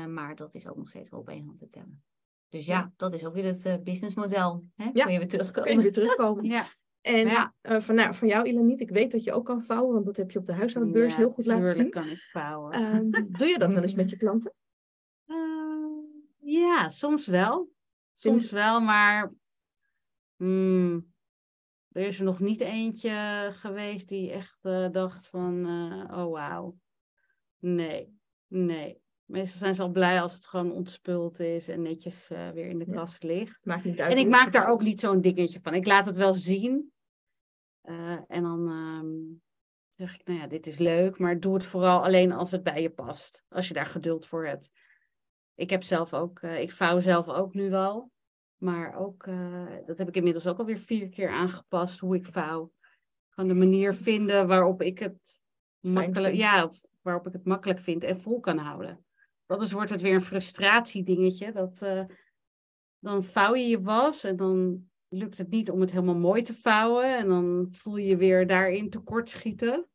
[0.08, 2.02] Maar dat is ook nog steeds wel op één hand te tellen.
[2.48, 2.92] Dus ja, Ja.
[2.96, 4.64] dat is ook weer het eh, businessmodel.
[4.76, 4.90] Hè?
[4.92, 5.04] Ja.
[5.04, 5.82] Kun je weer Kun je terugkomen.
[5.82, 6.44] weer terugkomen?
[6.56, 6.66] Ja,
[7.00, 7.54] En Ja.
[7.60, 10.16] eh, van, nou, van jou, Ilaniet, ik weet dat je ook kan vouwen, want dat
[10.16, 11.90] heb je op de huishoudbeurs Ja, heel goed laten tuurlijk zien.
[11.90, 12.72] kan ik vouwen.
[12.72, 14.52] Ehm, doe je dat wel eens met je klanten?
[15.26, 15.36] Eh,
[16.38, 17.70] ja, soms wel.
[18.12, 19.32] Soms wel, maar
[20.36, 21.12] hmm,
[21.92, 26.78] er is er nog niet eentje geweest die echt eh, dacht van, eh, oh wauw.
[27.58, 29.00] Nee, nee.
[29.28, 32.78] Meestal zijn ze al blij als het gewoon ontspuld is en netjes eh, weer in
[32.78, 33.58] de kast ligt.
[33.62, 34.12] Maakt niet uit.
[34.12, 35.74] En ik maak daar ook niet zo'n dingetje van.
[35.74, 36.92] Ik laat het wel zien.
[37.80, 39.06] Eh, en dan ehm,
[39.88, 42.82] zeg ik, nou ja, dit is leuk, maar doe het vooral alleen als het bij
[42.82, 43.44] je past.
[43.48, 44.70] Als je daar geduld voor hebt.
[45.54, 48.10] Ik heb zelf ook, eh, ik vouw zelf ook nu wel.
[48.56, 49.24] Maar ook,
[49.86, 52.72] dat heb ik inmiddels ook alweer vier keer aangepast, hoe ik vouw.
[53.28, 55.42] Gewoon de manier vinden waarop ik het
[55.80, 59.06] makkelijk, ja, waarop ik het makkelijk vind en vol kan houden.
[59.48, 61.52] Anders wordt het weer een frustratiedingetje.
[61.52, 62.04] Dat, eh,
[62.98, 66.54] dan vouw je je was en dan lukt het niet om het helemaal mooi te
[66.54, 67.16] vouwen.
[67.16, 69.86] En dan voel je je weer daarin tekortschieten.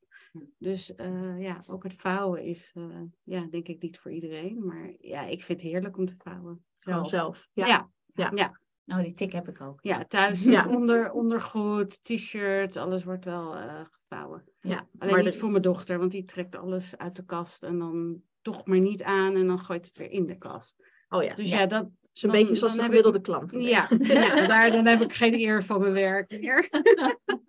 [0.58, 4.66] Dus eh, ja, ook het vouwen is, eh, ja, denk ik niet voor iedereen.
[4.66, 6.66] Maar ja, ik vind het heerlijk om te vouwen.
[6.80, 7.48] Gewoon zelf.
[7.54, 7.68] Ja.
[7.68, 7.90] Ja.
[8.14, 8.32] Ja.
[8.36, 8.60] ja.
[8.84, 9.80] Nou, die tik heb ik ook.
[9.82, 10.68] Ja, thuis Ja.
[10.68, 14.44] Onder, ondergoed, t-shirt, alles wordt wel eh, gevouwen.
[14.60, 17.64] Ja, Alleen maar niet de- voor mijn dochter, want die trekt alles uit de kast
[17.64, 20.76] en dan toch maar niet aan en dan gooit het weer in de kast.
[21.10, 21.60] Oh ja, Dus ja.
[21.60, 23.52] ja, dat, is een dan- beetje zoals de ik- gemiddelde klant.
[23.52, 26.68] ja, ja daar, dan heb ik geen eer van mijn werk meer.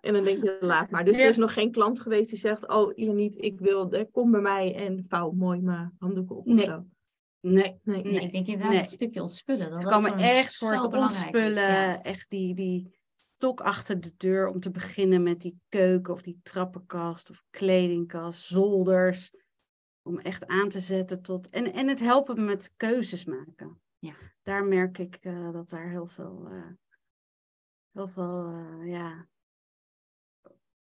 [0.01, 1.05] En dan denk je, laat maar.
[1.05, 1.23] Dus Ja.
[1.23, 4.41] er is nog geen klant geweest die zegt, oh Ilaniet, ik wil, eh, kom bij
[4.41, 6.65] mij en vouw mooi mijn handdoeken op of Nee.
[6.65, 6.85] zo.
[7.41, 8.01] Nee, Nee.
[8.03, 8.79] Nee, ik denk inderdaad Nee.
[8.79, 9.69] het stukje ontspullen.
[9.69, 11.53] Dat ze dat komen echt voor is, ontspullen.
[11.71, 12.01] ja.
[12.01, 16.39] Echt die, die stok achter de deur om te beginnen met die keuken of die
[16.43, 19.33] trappenkast of kledingkast, zolders.
[20.07, 21.49] Om echt aan te zetten tot...
[21.49, 23.81] En, en het helpen met keuzes maken.
[23.99, 24.13] Ja.
[24.43, 26.47] Daar merk ik eh, dat daar heel veel...
[26.49, 26.71] eh,
[27.91, 29.27] heel veel, eh, ja...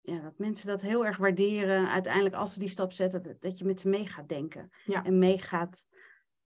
[0.01, 1.89] Ja, dat mensen dat heel erg waarderen.
[1.89, 4.69] Uiteindelijk als ze die stap zetten, dat, dat je met ze mee gaat denken.
[4.85, 5.03] Ja.
[5.03, 5.87] En mee gaat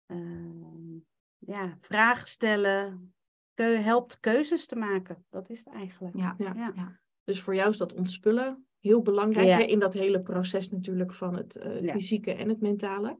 [0.06, 0.94] ehm,
[1.38, 3.14] ja, vragen stellen.
[3.54, 5.26] Keu helpt keuzes te maken.
[5.30, 6.16] Dat is het eigenlijk.
[6.16, 6.34] Ja.
[6.38, 6.52] Ja.
[6.54, 6.72] Ja.
[6.74, 7.00] Ja.
[7.24, 9.56] Dus voor jou is dat ontspullen heel belangrijk Ja.
[9.56, 11.92] hè, in dat hele proces natuurlijk van het eh, Ja.
[11.92, 13.18] fysieke en het mentale.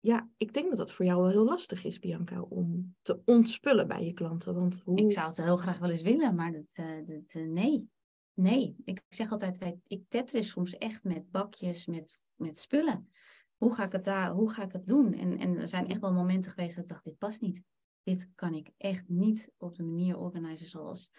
[0.00, 3.88] Ja, ik denk dat dat voor jou wel heel lastig is, Bianca, om te ontspullen
[3.88, 4.54] bij je klanten.
[4.54, 4.98] Want hoe...
[4.98, 7.88] Ik zou het heel graag wel eens willen, maar dat, eh, dat, eh, nee.
[8.34, 13.08] Nee, ik zeg altijd, wij, ik tetris soms echt met bakjes, met, met spullen.
[13.56, 15.12] Hoe ga ik het daar, hoe ga ik het doen?
[15.12, 17.62] En, en er zijn echt wel momenten geweest dat ik dacht, dit past niet.
[18.02, 21.10] Dit kan ik echt niet op de manier organiseren zoals,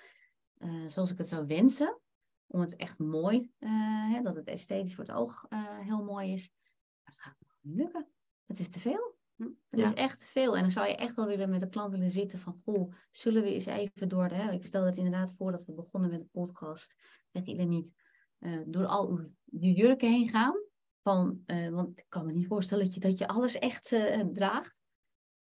[0.87, 1.99] zoals ik het zou wensen.
[2.55, 3.69] Om het echt mooi, eh,
[4.11, 6.51] hè, dat het esthetisch voor het oog eh, heel mooi is.
[7.03, 8.07] Maar het gaat niet lukken.
[8.45, 9.17] Het is te veel.
[9.35, 9.85] Hm, Het Ja.
[9.85, 10.55] is echt veel.
[10.55, 13.43] En dan zou je echt wel willen met de klant willen zitten van, goh, zullen
[13.43, 14.35] we eens even door de...
[14.35, 14.51] Hè?
[14.51, 16.95] Ik vertelde het inderdaad voordat we begonnen met de podcast
[17.31, 17.91] tegen iedereen niet.
[18.39, 19.17] eh, door al uw
[19.51, 20.55] uw jurken heen gaan.
[21.01, 23.87] Van, want ik kan me niet voorstellen dat je, dat je alles echt
[24.33, 24.81] draagt.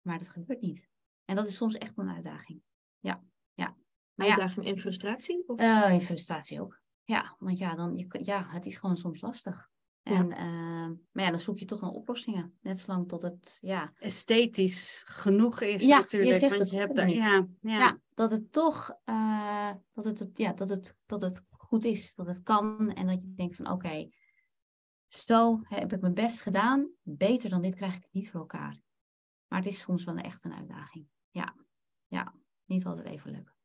[0.02, 0.88] Maar dat gebeurt niet.
[1.24, 2.62] En dat is soms echt een uitdaging.
[2.98, 3.76] Ja, ja.
[4.14, 4.26] Ja.
[4.28, 5.42] Uitdaging en frustratie?
[5.46, 5.60] Of?
[5.90, 6.79] In frustratie ook.
[7.10, 9.70] Ja, want ja, dan, je, ja, het is gewoon soms lastig.
[10.02, 10.12] Ja.
[10.12, 12.58] En, eh, maar ja, dan zoek je toch naar oplossingen.
[12.60, 16.38] Net zolang tot het, ja, Esthetisch genoeg is Ja, je natuurlijk.
[16.38, 17.16] zegt want je hebt daar, niet.
[17.16, 17.78] ja, ja.
[17.78, 18.00] ja.
[18.14, 22.42] dat het toch, eh, dat, het, ja, dat, het, dat het goed is, dat het
[22.42, 22.92] kan.
[22.92, 24.08] En dat je denkt van, oké,
[25.06, 26.90] zo heb ik mijn best gedaan.
[27.02, 28.82] Beter dan dit krijg ik het niet voor elkaar.
[29.46, 31.06] Maar het is soms wel echt een uitdaging.
[31.30, 31.54] Ja,
[32.06, 33.58] ja, niet altijd even leuk.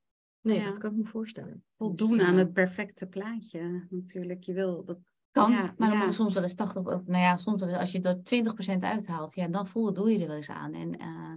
[0.45, 0.65] Nee, Ja.
[0.65, 1.63] dat kan ik me voorstellen.
[1.77, 4.43] voldoen Dus, aan eh, het perfecte plaatje natuurlijk.
[4.43, 4.97] Je wil dat.
[5.31, 6.05] Kan, Ja, maar dan ja.
[6.05, 8.83] moet soms wel eens 80, of, nou ja, soms wel eens, als je er 20%
[8.83, 10.73] uithaalt, ja, dan voel doe je er wel eens aan.
[10.73, 11.33] En eh,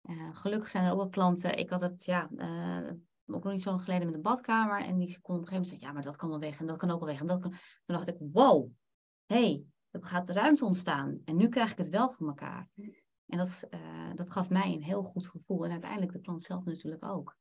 [0.00, 2.92] eh, gelukkig zijn er ook wel klanten, ik had het, ja, eh,
[3.26, 5.52] ook nog niet zo lang geleden met een badkamer, en die kon op een gegeven
[5.52, 7.26] moment zeggen, ja, maar dat kan wel weg, en dat kan ook wel weg, en
[7.26, 7.50] dat kan...
[7.50, 8.70] Toen dacht ik, wow,
[9.26, 12.68] hey, er gaat ruimte ontstaan, en nu krijg ik het wel voor elkaar.
[13.26, 13.80] En dat, eh,
[14.14, 17.36] dat gaf mij een heel goed gevoel, en uiteindelijk de klant zelf natuurlijk ook.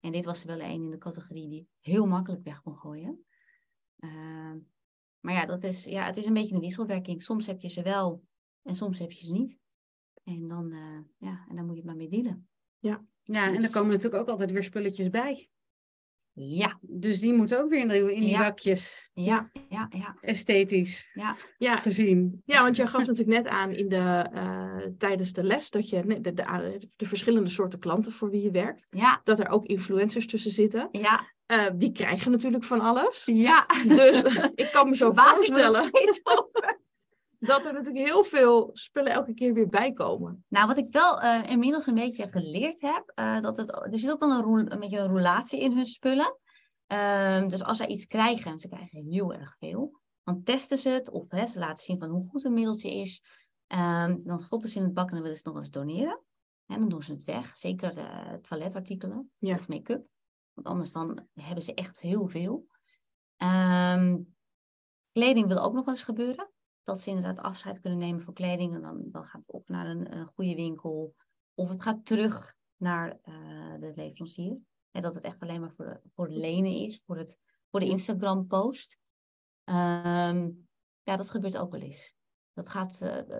[0.00, 3.24] En dit was er wel een in de categorie die heel makkelijk weg kon gooien.
[3.96, 4.54] Eh,
[5.20, 7.22] maar ja, dat is, ja, het is een beetje een wisselwerking.
[7.22, 8.24] Soms heb je ze wel
[8.62, 9.58] en soms heb je ze niet.
[10.24, 12.48] En dan, eh, ja, en dan moet je maar mee dealen.
[13.22, 15.50] Ja, en er Dus- komen natuurlijk ook altijd weer spulletjes bij.
[16.40, 18.38] Ja, Dus die moeten ook weer in, die- in die Ja.
[18.38, 19.10] bakjes.
[19.14, 21.36] ja, ja, ja, Esthetisch ja.
[21.58, 22.42] Ja, gezien.
[22.44, 26.02] ja, want jij gaf natuurlijk net aan in de, eh, tijdens de les dat je
[26.06, 29.66] de, de, de, de verschillende soorten klanten voor wie je werkt, Ja, dat er ook
[29.66, 30.88] influencers tussen zitten.
[30.92, 33.22] ja, Eh, die krijgen natuurlijk van alles.
[33.24, 33.66] ja.
[33.86, 34.22] Dus
[34.54, 36.80] ik kan me zo Basis voorstellen steeds over.
[37.38, 40.44] Dat er natuurlijk heel veel spullen elke keer weer bij komen.
[40.48, 44.10] Nou, wat ik wel eh, inmiddels een beetje geleerd heb, eh, dat het, er zit
[44.10, 46.38] ook wel een, een beetje een roulatie in hun spullen.
[46.86, 50.88] Ehm, dus als zij iets krijgen, en ze krijgen heel erg veel, dan testen ze
[50.88, 53.22] het of hè, ze laten zien van hoe goed een middeltje is.
[53.66, 56.22] Ehm, dan stoppen ze in het bak en dan willen ze het nog eens doneren.
[56.66, 57.94] En dan doen ze het weg, zeker
[58.42, 59.54] toiletartikelen Ja.
[59.54, 60.06] of make-up.
[60.52, 62.66] Want anders dan hebben ze echt heel veel.
[63.36, 64.18] Ehm,
[65.12, 66.50] kleding wil ook nog wel eens gebeuren
[66.88, 68.74] dat ze inderdaad afscheid kunnen nemen van kleding.
[68.74, 71.14] En dan, dan gaat het of naar een, goede winkel,
[71.54, 74.58] of het gaat terug naar eh, de leverancier.
[74.90, 77.38] En dat het echt alleen maar voor, voor lenen is, voor, het,
[77.70, 78.98] voor de Instagram-post.
[79.64, 80.50] Ehm,
[81.02, 82.14] ja, dat gebeurt ook wel eens.
[82.58, 83.38] Dat gaat, eh,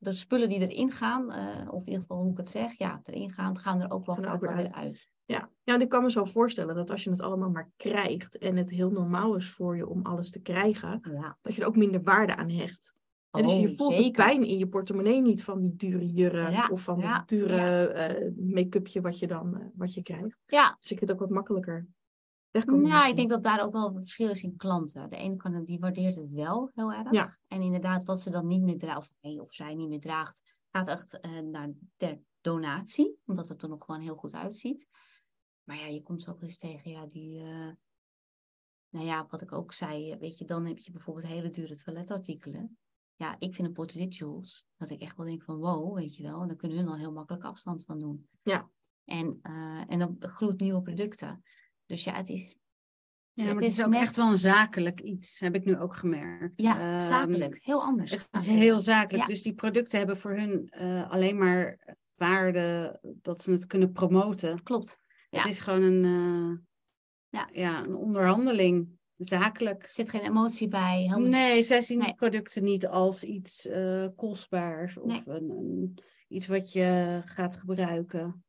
[0.00, 3.00] de, spullen die erin gaan, eh, of in ieder geval hoe ik het zeg, ja,
[3.04, 5.08] erin gaan, gaan er ook wel, ook weer uit.
[5.24, 5.50] Ja.
[5.62, 8.70] ja, ik kan me zo voorstellen dat als je het allemaal maar krijgt en het
[8.70, 12.02] heel normaal is voor je om alles te krijgen, Ja, dat je er ook minder
[12.02, 12.94] waarde aan hecht.
[13.30, 16.52] En dus je Oh, voelt de pijn in je portemonnee niet van die dure jurren
[16.52, 20.38] Ja, of van ja, het dure eh, make-upje wat je dan wat je krijgt.
[20.46, 21.86] Ja, Dus je kunt ook wat makkelijker
[22.52, 22.88] wegkomen.
[22.88, 25.10] Nou, ik denk dat daar ook wel een verschil is in klanten.
[25.10, 27.10] De ene kant die waardeert het wel heel erg.
[27.10, 27.38] Ja.
[27.48, 30.42] En inderdaad, wat ze dan niet meer draagt, of hij of zij niet meer draagt,
[30.70, 33.18] gaat echt eh, naar ter donatie.
[33.26, 34.86] Omdat het er nog gewoon heel goed uitziet.
[35.64, 37.38] Maar ja, je komt zo ook eens tegen, ja, die...
[37.38, 37.70] eh,
[38.88, 42.78] nou ja, wat ik ook zei, weet je, dan heb je bijvoorbeeld hele dure toiletartikelen.
[43.16, 44.20] Ja, ik vind een Portrait
[44.76, 46.42] dat ik echt wel denk van wow, weet je wel.
[46.42, 48.28] En dan kunnen hun al heel makkelijk afstand van doen.
[48.42, 48.70] Ja.
[49.04, 51.42] En, eh, en dan gloednieuwe producten.
[51.92, 52.56] Dus ja, het is
[53.34, 55.64] Ja, Het maar het is is ook net- echt wel een zakelijk iets, heb ik
[55.64, 56.60] nu ook gemerkt.
[56.60, 57.58] Ja, Ehm, zakelijk.
[57.62, 58.10] Heel anders.
[58.10, 59.22] Het is heel zakelijk.
[59.22, 59.26] Ja.
[59.26, 61.78] Dus die producten hebben voor hun eh, alleen maar
[62.14, 64.62] waarde dat ze het kunnen promoten.
[64.62, 64.98] Klopt.
[65.30, 65.38] Ja.
[65.40, 66.58] Het is gewoon een, eh,
[67.40, 67.48] Ja.
[67.52, 67.84] ja.
[67.84, 69.82] een onderhandeling, zakelijk.
[69.82, 70.98] Er zit geen emotie bij.
[71.00, 71.28] Helemaal.
[71.28, 72.06] Nee, zij zien Nee.
[72.06, 75.22] die producten niet als iets eh, kostbaars of Nee.
[75.26, 78.44] een, een- iets wat je gaat gebruiken.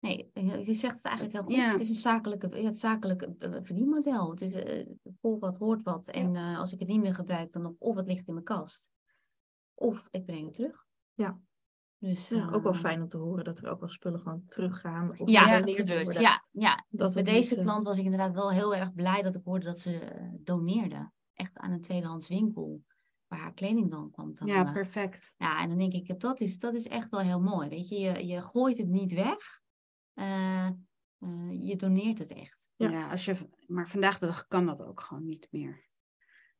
[0.00, 0.30] Nee,
[0.64, 1.54] je zegt het eigenlijk heel goed.
[1.54, 1.70] Ja.
[1.70, 4.30] Het is een zakelijke, het zakelijke eh, verdienmodel.
[4.30, 4.86] Het is eh,
[5.20, 6.08] vol wat hoort wat.
[6.08, 8.44] En eh, als ik het niet meer gebruik, dan of, of het ligt in mijn
[8.44, 8.90] kast.
[9.74, 10.86] Of ik breng het terug.
[11.14, 11.40] Ja.
[12.00, 14.44] Dus, Ja, ook wel eh, fijn om te horen dat er ook wel spullen gewoon
[14.46, 15.18] teruggaan.
[15.18, 16.12] Of Ja, dat gebeurt.
[16.12, 16.86] Ja, ja.
[16.88, 19.44] Dat Bij deze niet, eh, klant was ik inderdaad wel heel erg blij dat ik
[19.44, 21.10] hoorde dat ze eh, doneerde.
[21.34, 22.82] Echt aan een tweedehands winkel.
[23.26, 25.34] Waar haar kleding dan kwam te Ja, perfect.
[25.38, 27.68] Ja, en dan denk ik, dat is, dat is echt wel heel mooi.
[27.68, 29.60] Weet je, je, je gooit het niet weg.
[30.14, 30.72] Eh, eh,
[31.58, 32.68] je doneert het echt.
[32.76, 32.90] Ja.
[32.90, 33.10] Ja.
[33.10, 33.34] als je,
[33.66, 35.88] maar vandaag de dag kan dat ook gewoon niet meer.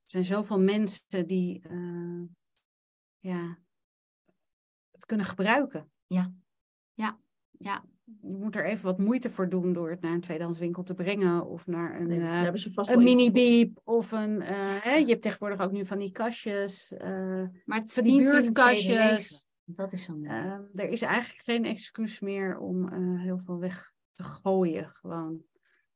[0.04, 2.22] Er zijn zoveel mensen die eh,
[3.18, 3.58] ja,
[4.90, 5.90] het kunnen gebruiken.
[7.62, 7.84] Ja,
[8.22, 10.94] Je moet er even wat moeite voor doen door het naar een tweedehands winkel te
[10.94, 13.80] brengen of naar een, Nee, eh, daar hebben ze vast een wel mini iets- beep
[13.84, 14.40] of een.
[14.42, 17.08] eh, hè, je hebt tegenwoordig ook nu van die kastjes, eh,
[17.64, 19.46] maar het van die buurtkastjes.
[19.76, 20.22] Dat is zo.
[20.22, 24.88] Ehm, er is eigenlijk geen excuus meer om eh, heel veel weg te gooien.
[24.90, 25.42] Gewoon.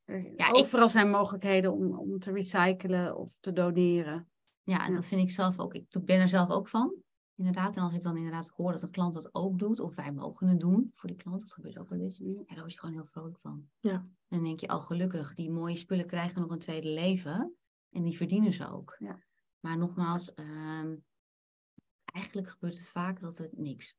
[0.05, 4.29] Er, Ja, ik- overal zijn mogelijkheden om, om te recyclen of te doneren.
[4.63, 4.95] ja, en ja.
[4.95, 5.75] dat vind ik zelf ook.
[5.75, 6.95] Ik ben er zelf ook van.
[7.37, 10.13] Inderdaad, en als ik dan inderdaad hoor dat een klant dat ook doet, of wij
[10.13, 12.79] mogen het doen voor die klant, dat gebeurt ook wel eens, ja, daar word je
[12.79, 13.69] gewoon heel vrolijk van.
[13.81, 13.93] Ja.
[13.93, 17.55] En dan denk je, al gelukkig, die mooie spullen krijgen nog een tweede leven
[17.91, 18.97] en die verdienen ze ook.
[18.99, 19.19] Ja.
[19.61, 20.95] Maar nogmaals, ehm,
[22.15, 23.97] eigenlijk gebeurt het vaak dat het niks.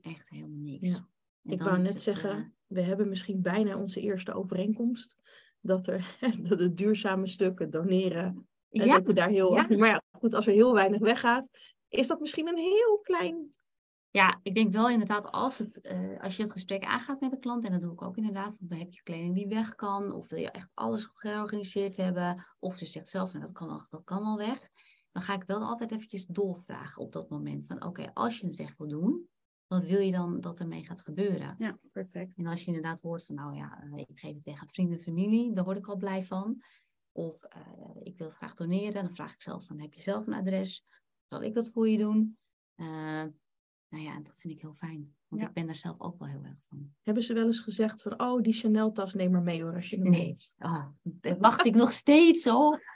[0.00, 0.88] Echt helemaal niks.
[0.88, 1.08] Ja.
[1.42, 5.16] Ik wou net het, zeggen, eh, we hebben misschien bijna onze eerste overeenkomst.
[5.60, 6.16] Dat, er,
[6.48, 9.54] dat het duurzame stuk, het doneren, en ja, dat je daar heel...
[9.54, 9.66] ja.
[9.78, 11.48] Maar ja, goed, als er heel weinig weggaat,
[11.88, 13.50] is dat misschien een heel klein...
[14.10, 17.38] Ja, ik denk wel inderdaad als, het, eh, als je het gesprek aangaat met de
[17.38, 20.12] klant, en dat doe ik ook inderdaad, want dan heb je kleding die weg kan,
[20.12, 23.86] of wil je echt alles georganiseerd hebben, of ze zegt zelf, nou, dat kan wel,
[23.90, 24.68] dat kan wel weg,
[25.12, 28.56] dan ga ik wel altijd eventjes doorvragen op dat moment van, oké, als je het
[28.56, 29.28] weg wil doen,
[29.66, 31.54] wat wil je dan dat ermee gaat gebeuren?
[31.58, 32.36] Ja, perfect.
[32.36, 34.96] En als je inderdaad hoort van, nou ja, eh, ik geef het weg aan vrienden
[34.96, 36.62] en familie, daar word ik al blij van.
[37.12, 37.60] Of eh,
[38.02, 40.84] ik wil het graag doneren, dan vraag ik zelf van, heb je zelf een adres?
[41.28, 42.38] Zal ik dat voor je doen?
[42.74, 42.86] Eh,
[43.88, 45.14] nou ja, dat vind ik heel fijn.
[45.28, 45.48] Want Ja.
[45.48, 46.94] ik ben daar zelf ook wel heel erg van.
[47.02, 49.96] Hebben ze wel eens gezegd van, oh, die Chanel-tas neem maar mee hoor, als je
[49.96, 52.91] hem Nee, oh, dat wacht ik nog steeds hoor.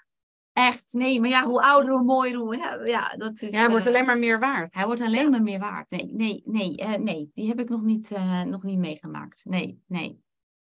[0.56, 2.56] Echt, nee, maar ja, hoe ouder, hoe mooier, hoe...
[2.56, 4.74] Ja, ja, dat is, Ja, hij wordt eh, alleen maar meer waard.
[4.74, 5.90] Hij wordt alleen maar meer waard.
[5.90, 7.30] Nee, nee, nee, eh, nee.
[7.34, 9.44] Die heb ik nog niet, eh, nog niet meegemaakt.
[9.44, 10.22] Nee, nee.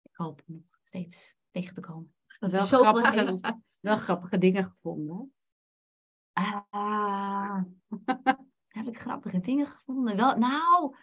[0.01, 2.13] Ik hoop nog steeds tegen te komen.
[2.39, 3.39] Dat wel, grappige,
[3.79, 5.33] wel grappige dingen gevonden.
[6.33, 7.61] Ah,
[8.77, 10.15] heb ik grappige dingen gevonden?
[10.15, 10.95] Wel, nou,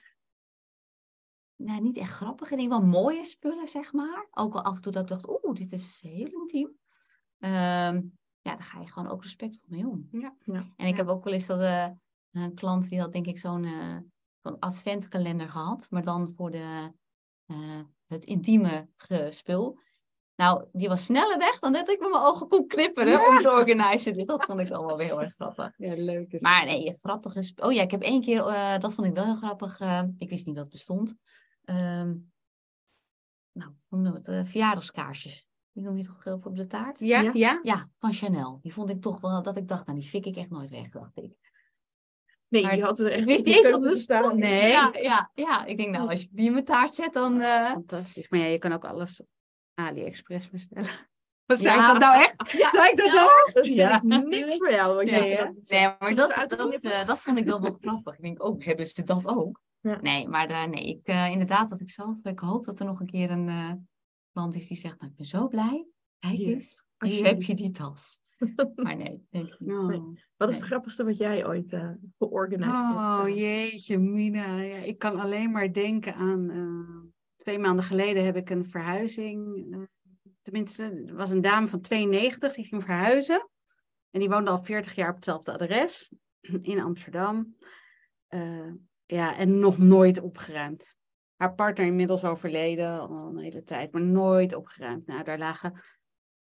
[1.56, 4.28] nou, niet echt grappige dingen, wel mooie spullen, zeg maar.
[4.30, 6.78] Ook al af en toe dat ik dacht, oeh, dit is heel intiem.
[7.38, 8.00] Ehm,
[8.46, 10.08] ja, daar ga je gewoon ook respectvol mee om.
[10.12, 10.36] Ja.
[10.44, 10.54] Ja.
[10.76, 10.96] En ik Ja.
[10.96, 11.88] heb ook wel eens dat eh,
[12.32, 13.96] een klant die had denk ik zo'n eh,
[14.42, 16.92] zo'n adventkalender gehad, maar dan voor de,
[17.46, 19.78] eh, het intieme gespul.
[20.36, 23.50] Nou, die was sneller weg dan dat ik met mijn ogen kon knipperen om te
[23.50, 24.18] organiseren.
[24.18, 25.72] Dus dat vond ik wel weer heel erg grappig.
[25.76, 27.52] Ja, leuk is Maar nee, grappige...
[27.56, 28.46] Oh ja, ik heb één keer...
[28.46, 29.80] eh, dat vond ik wel heel grappig.
[30.18, 31.14] ik wist niet dat het bestond.
[31.64, 32.14] Ehm,
[33.52, 34.28] nou, hoe noem je het?
[34.28, 35.45] eh, verjaardagskaarsjes.
[35.76, 36.98] Die noem je toch heel veel op de taart?
[36.98, 37.30] Ja, Ja.
[37.34, 37.60] ja.
[37.62, 38.58] Ja, van Chanel.
[38.62, 39.42] Die vond ik toch wel...
[39.42, 41.32] Dat ik dacht, nou, die fik ik echt nooit weg, dacht ik.
[42.48, 44.38] Nee, Maar die had er echt Ik wist niet eens staan.
[44.38, 44.68] Nee.
[44.68, 45.64] Ja, ja, ja.
[45.64, 47.40] Ik denk, nou, als je die in mijn taart zet, dan...
[47.40, 48.28] eh, Fantastisch.
[48.28, 49.26] Maar ja, je kan ook alles op
[49.74, 50.88] AliExpress bestellen.
[51.46, 51.86] Wat zei Ja.
[51.86, 52.50] ik dat nou echt?
[52.52, 52.70] Ja.
[52.70, 53.12] Zei ik dat Ja.
[53.14, 53.54] nou echt?
[53.54, 53.94] Dat vind Ja.
[54.02, 55.04] ik niks voor jou.
[55.04, 55.36] Nee,
[55.98, 58.14] maar dat, dat, eh, dat vond ik wel wel grappig.
[58.14, 59.60] Ik denk, oh, hebben ze dat ook?
[59.80, 59.98] Ja.
[60.00, 63.00] Nee, maar eh, nee, ik, eh, inderdaad, wat ik zelf, ik hoop dat er nog
[63.00, 63.72] een keer een eh,
[64.36, 65.86] klant is die zegt, nou, ik ben zo blij.
[66.18, 68.20] Kijk eens, heb je die tas.
[68.74, 69.70] maar nee, denk ik niet.
[69.70, 69.86] Oh.
[70.36, 70.54] Wat is Nee.
[70.54, 73.28] het grappigste wat jij ooit eh georganiseerd hebt?
[73.28, 74.60] Oh jeetje, Mina.
[74.60, 76.50] Ja, ik kan alleen maar denken aan.
[76.50, 79.66] eh, twee maanden geleden heb ik een verhuizing.
[80.42, 83.48] tenminste, er was een dame van 92 die ging verhuizen.
[84.10, 86.12] En die woonde al 40 jaar op hetzelfde adres
[86.72, 87.56] in Amsterdam.
[89.06, 90.96] Ja, en nog nooit opgeruimd.
[91.36, 95.06] Haar partner inmiddels overleden al een hele tijd, maar nooit opgeruimd.
[95.06, 95.82] Nou, daar lagen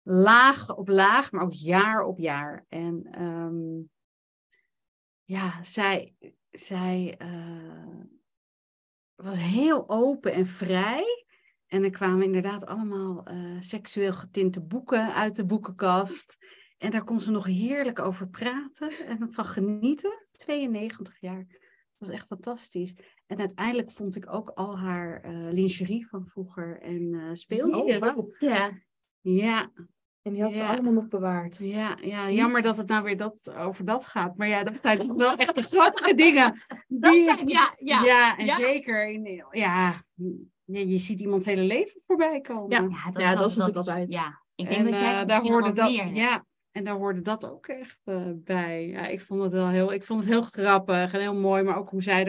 [0.07, 2.65] laag op laag, maar ook jaar op jaar.
[2.69, 3.81] En ehm,
[5.23, 6.15] ja, zij,
[6.51, 7.99] zij eh,
[9.15, 11.25] was heel open en vrij.
[11.67, 16.37] En er kwamen inderdaad allemaal eh, seksueel getinte boeken uit de boekenkast.
[16.77, 20.27] En daar kon ze nog heerlijk over praten en van genieten.
[20.31, 21.45] 92 jaar.
[21.47, 22.93] Dat was echt fantastisch.
[23.27, 27.73] En uiteindelijk vond ik ook al haar eh, lingerie van vroeger en speelgoed.
[27.93, 28.29] Oh, wauw.
[28.39, 28.71] Ja,
[29.21, 29.69] Ja,
[30.21, 30.69] En die had ze Ja.
[30.69, 31.57] allemaal nog bewaard.
[31.57, 34.37] ja, ja, jammer dat het nou weer dat, over dat gaat.
[34.37, 36.63] Maar ja, dat zijn toch wel echt de grappige dingen.
[36.87, 38.03] dat die- zijn, ja, ja.
[38.03, 38.55] ja, en Ja.
[38.57, 39.07] zeker.
[39.09, 40.03] In, ja,
[40.63, 42.69] je, je ziet iemands hele leven voorbij komen.
[42.69, 42.95] Ja.
[42.97, 44.09] Ja, dat, Ja, is, dat is dat natuurlijk altijd.
[44.09, 47.21] Ja, ik En, denk dat jij dat daar hoorde dat, meer ja, en daar hoorde
[47.21, 48.87] dat ook echt eh, bij.
[48.87, 51.77] Ja, ik vond het wel heel, ik vond het heel grappig en heel mooi, maar
[51.77, 52.23] ook hoe zij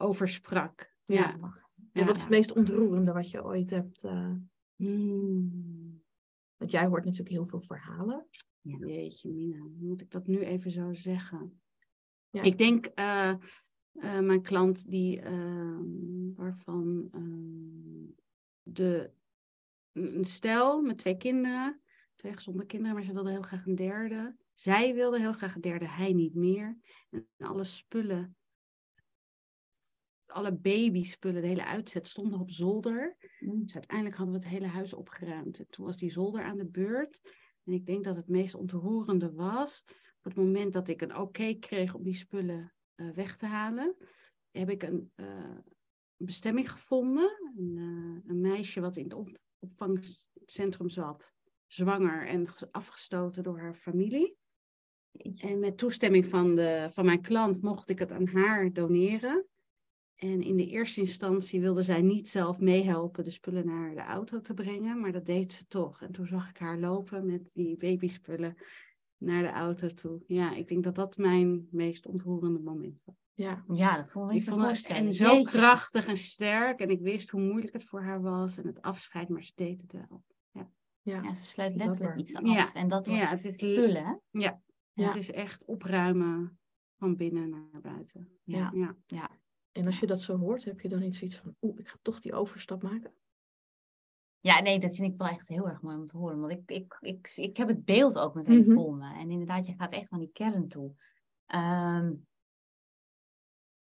[0.00, 0.94] erover sprak.
[1.04, 1.16] Ja.
[1.16, 1.58] Ja.
[1.92, 4.04] En wat is het meest ontroerende wat je ooit hebt?
[4.04, 4.34] eh,
[4.76, 6.02] Mm.
[6.56, 8.26] want jij hoort natuurlijk heel veel verhalen.
[8.60, 11.60] Jeetje, Mina, moet ik dat nu even zo zeggen?
[12.30, 12.42] Ja.
[12.42, 13.30] Ik denk, eh,
[13.92, 18.12] eh, mijn klant die, ehm, waarvan ehm,
[18.62, 19.10] de,
[19.92, 21.80] een stel met twee kinderen,
[22.16, 24.36] twee gezonde kinderen, maar ze wilde heel graag een derde.
[24.54, 26.78] Zij wilde heel graag een derde, hij niet meer.
[27.10, 28.36] En alle spullen,
[30.30, 33.16] alle babyspullen, de hele uitzet stonden op zolder.
[33.38, 35.58] Dus uiteindelijk hadden we het hele huis opgeruimd.
[35.58, 37.20] En toen was die zolder aan de beurt.
[37.64, 39.84] En ik denk dat het meest ontroerende was,
[40.18, 43.96] op het moment dat ik een oké kreeg om die spullen eh, weg te halen,
[44.50, 45.58] heb ik een eh,
[46.16, 47.52] bestemming gevonden.
[47.56, 51.32] Een, eh, een meisje wat in het op- opvangcentrum zat,
[51.66, 54.36] zwanger en ge- afgestoten door haar familie.
[55.36, 59.46] En met toestemming van, de, van mijn klant mocht ik het aan haar doneren.
[60.20, 64.40] En in de eerste instantie wilde zij niet zelf meehelpen de spullen naar de auto
[64.40, 66.02] te brengen, maar dat deed ze toch.
[66.02, 68.56] En toen zag ik haar lopen met die babyspullen
[69.16, 70.22] naar de auto toe.
[70.26, 73.14] Ja, ik denk dat dat mijn meest ontroerende moment was.
[73.34, 75.50] Ja, Ja, dat vond ik vond en zo Jeetje.
[75.50, 76.80] krachtig en sterk.
[76.80, 78.58] En ik wist hoe moeilijk het voor haar was.
[78.58, 80.22] En het afscheid, maar ze deed het wel.
[80.50, 80.70] ja.
[81.02, 81.86] Ja, ze sluit Dapper.
[81.86, 82.42] letterlijk iets af.
[82.44, 82.72] Ja.
[82.74, 84.14] En dat Ja, wordt het is, spullen, hè?
[84.40, 84.60] ja,
[84.92, 85.06] Ja.
[85.06, 86.58] het is echt opruimen
[86.98, 88.28] van binnen naar buiten.
[88.44, 88.70] Ja.
[89.06, 89.30] ja.
[89.72, 91.96] En als je dat zo hoort, heb je dan niet zoiets van, oeh, ik ga
[92.02, 93.14] toch die overstap maken?
[94.40, 96.40] Ja, nee, dat vind ik wel echt heel erg mooi om te horen.
[96.40, 99.14] Want ik, ik, ik, ik heb het beeld ook meteen voor me.
[99.14, 100.94] En inderdaad, je gaat echt naar die kern toe.
[101.46, 102.14] Ehm,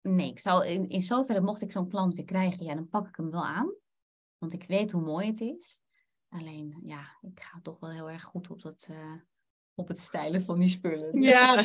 [0.01, 3.09] nee, ik zou in, in zoverre, mocht ik zo'n klant weer krijgen, ja, dan pak
[3.09, 3.75] ik hem wel aan.
[4.39, 5.83] Want ik weet hoe mooi het is.
[6.29, 9.15] Alleen, ja, ik ga toch wel heel erg goed op, dat, eh,
[9.79, 11.23] op het stijlen van die spullen.
[11.23, 11.65] Ja,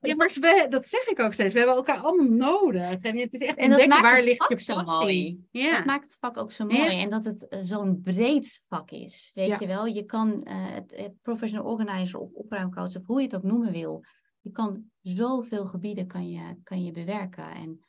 [0.00, 1.52] ja, maar we, dat zeg ik ook steeds.
[1.52, 3.00] We hebben elkaar allemaal nodig.
[3.00, 5.46] En het is echt En dat ontdekken maakt waar het ligt vak je zo mooi.
[5.50, 5.76] Ja.
[5.76, 6.78] Dat maakt het vak ook zo mooi.
[6.78, 6.90] Ja.
[6.90, 9.30] En dat het eh, zo'n breed vak is.
[9.34, 9.56] Weet Ja.
[9.60, 13.36] je wel, je kan eh, het eh, professional organizer of opruimcoach of hoe je het
[13.36, 14.04] ook noemen wil.
[14.40, 17.50] Je kan zoveel gebieden kan je, kan je bewerken.
[17.50, 17.84] En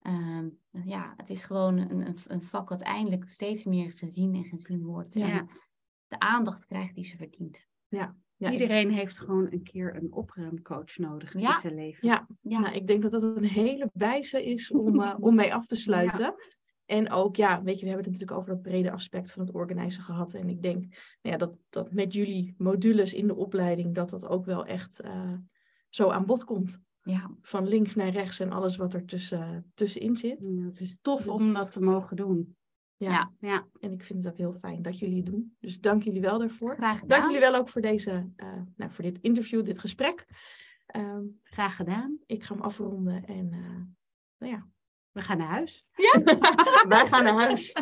[0.00, 0.48] ehm,
[0.84, 4.82] ja, het is gewoon een, een, een vak wat eindelijk steeds meer gezien en gezien
[4.84, 5.16] wordt.
[5.16, 5.48] En
[6.08, 7.66] de aandacht krijgt die ze verdient.
[7.88, 8.16] Ja,
[8.50, 11.54] Iedereen heeft gewoon een keer een opruimcoach nodig Ja.
[11.54, 12.08] in zijn leven.
[12.08, 15.54] Ja, Ja, Nou, ik denk dat dat een hele wijze is om, eh, om mee
[15.54, 16.34] af te sluiten.
[16.84, 19.54] En ook, ja, weet je, we hebben het natuurlijk over dat brede aspect van het
[19.54, 20.34] organiseren gehad.
[20.34, 24.26] En ik denk nou ja, dat, dat met jullie modules in de opleiding, dat dat
[24.26, 25.32] ook wel echt eh,
[25.88, 26.80] zo aan bod komt.
[27.02, 27.30] ja.
[27.40, 30.50] Van links naar rechts en alles wat er tussen, tussenin zit.
[30.54, 32.56] Ja, het is tof Dus- om dat te mogen doen.
[33.02, 33.10] Ja.
[33.10, 33.32] Ja.
[33.38, 33.66] Ja.
[33.80, 35.56] En ik vind het ook heel fijn dat jullie het doen.
[35.60, 36.74] Dus dank jullie wel daarvoor.
[36.76, 37.18] graag gedaan.
[37.18, 40.26] Dank jullie wel ook voor, deze, eh, nou, voor dit interview, dit gesprek.
[40.86, 42.18] Ehm, Graag gedaan.
[42.26, 43.80] ik ga hem afronden en eh,
[44.38, 44.66] nou ja,
[45.12, 45.86] We gaan naar huis.
[46.88, 47.72] wij gaan naar huis.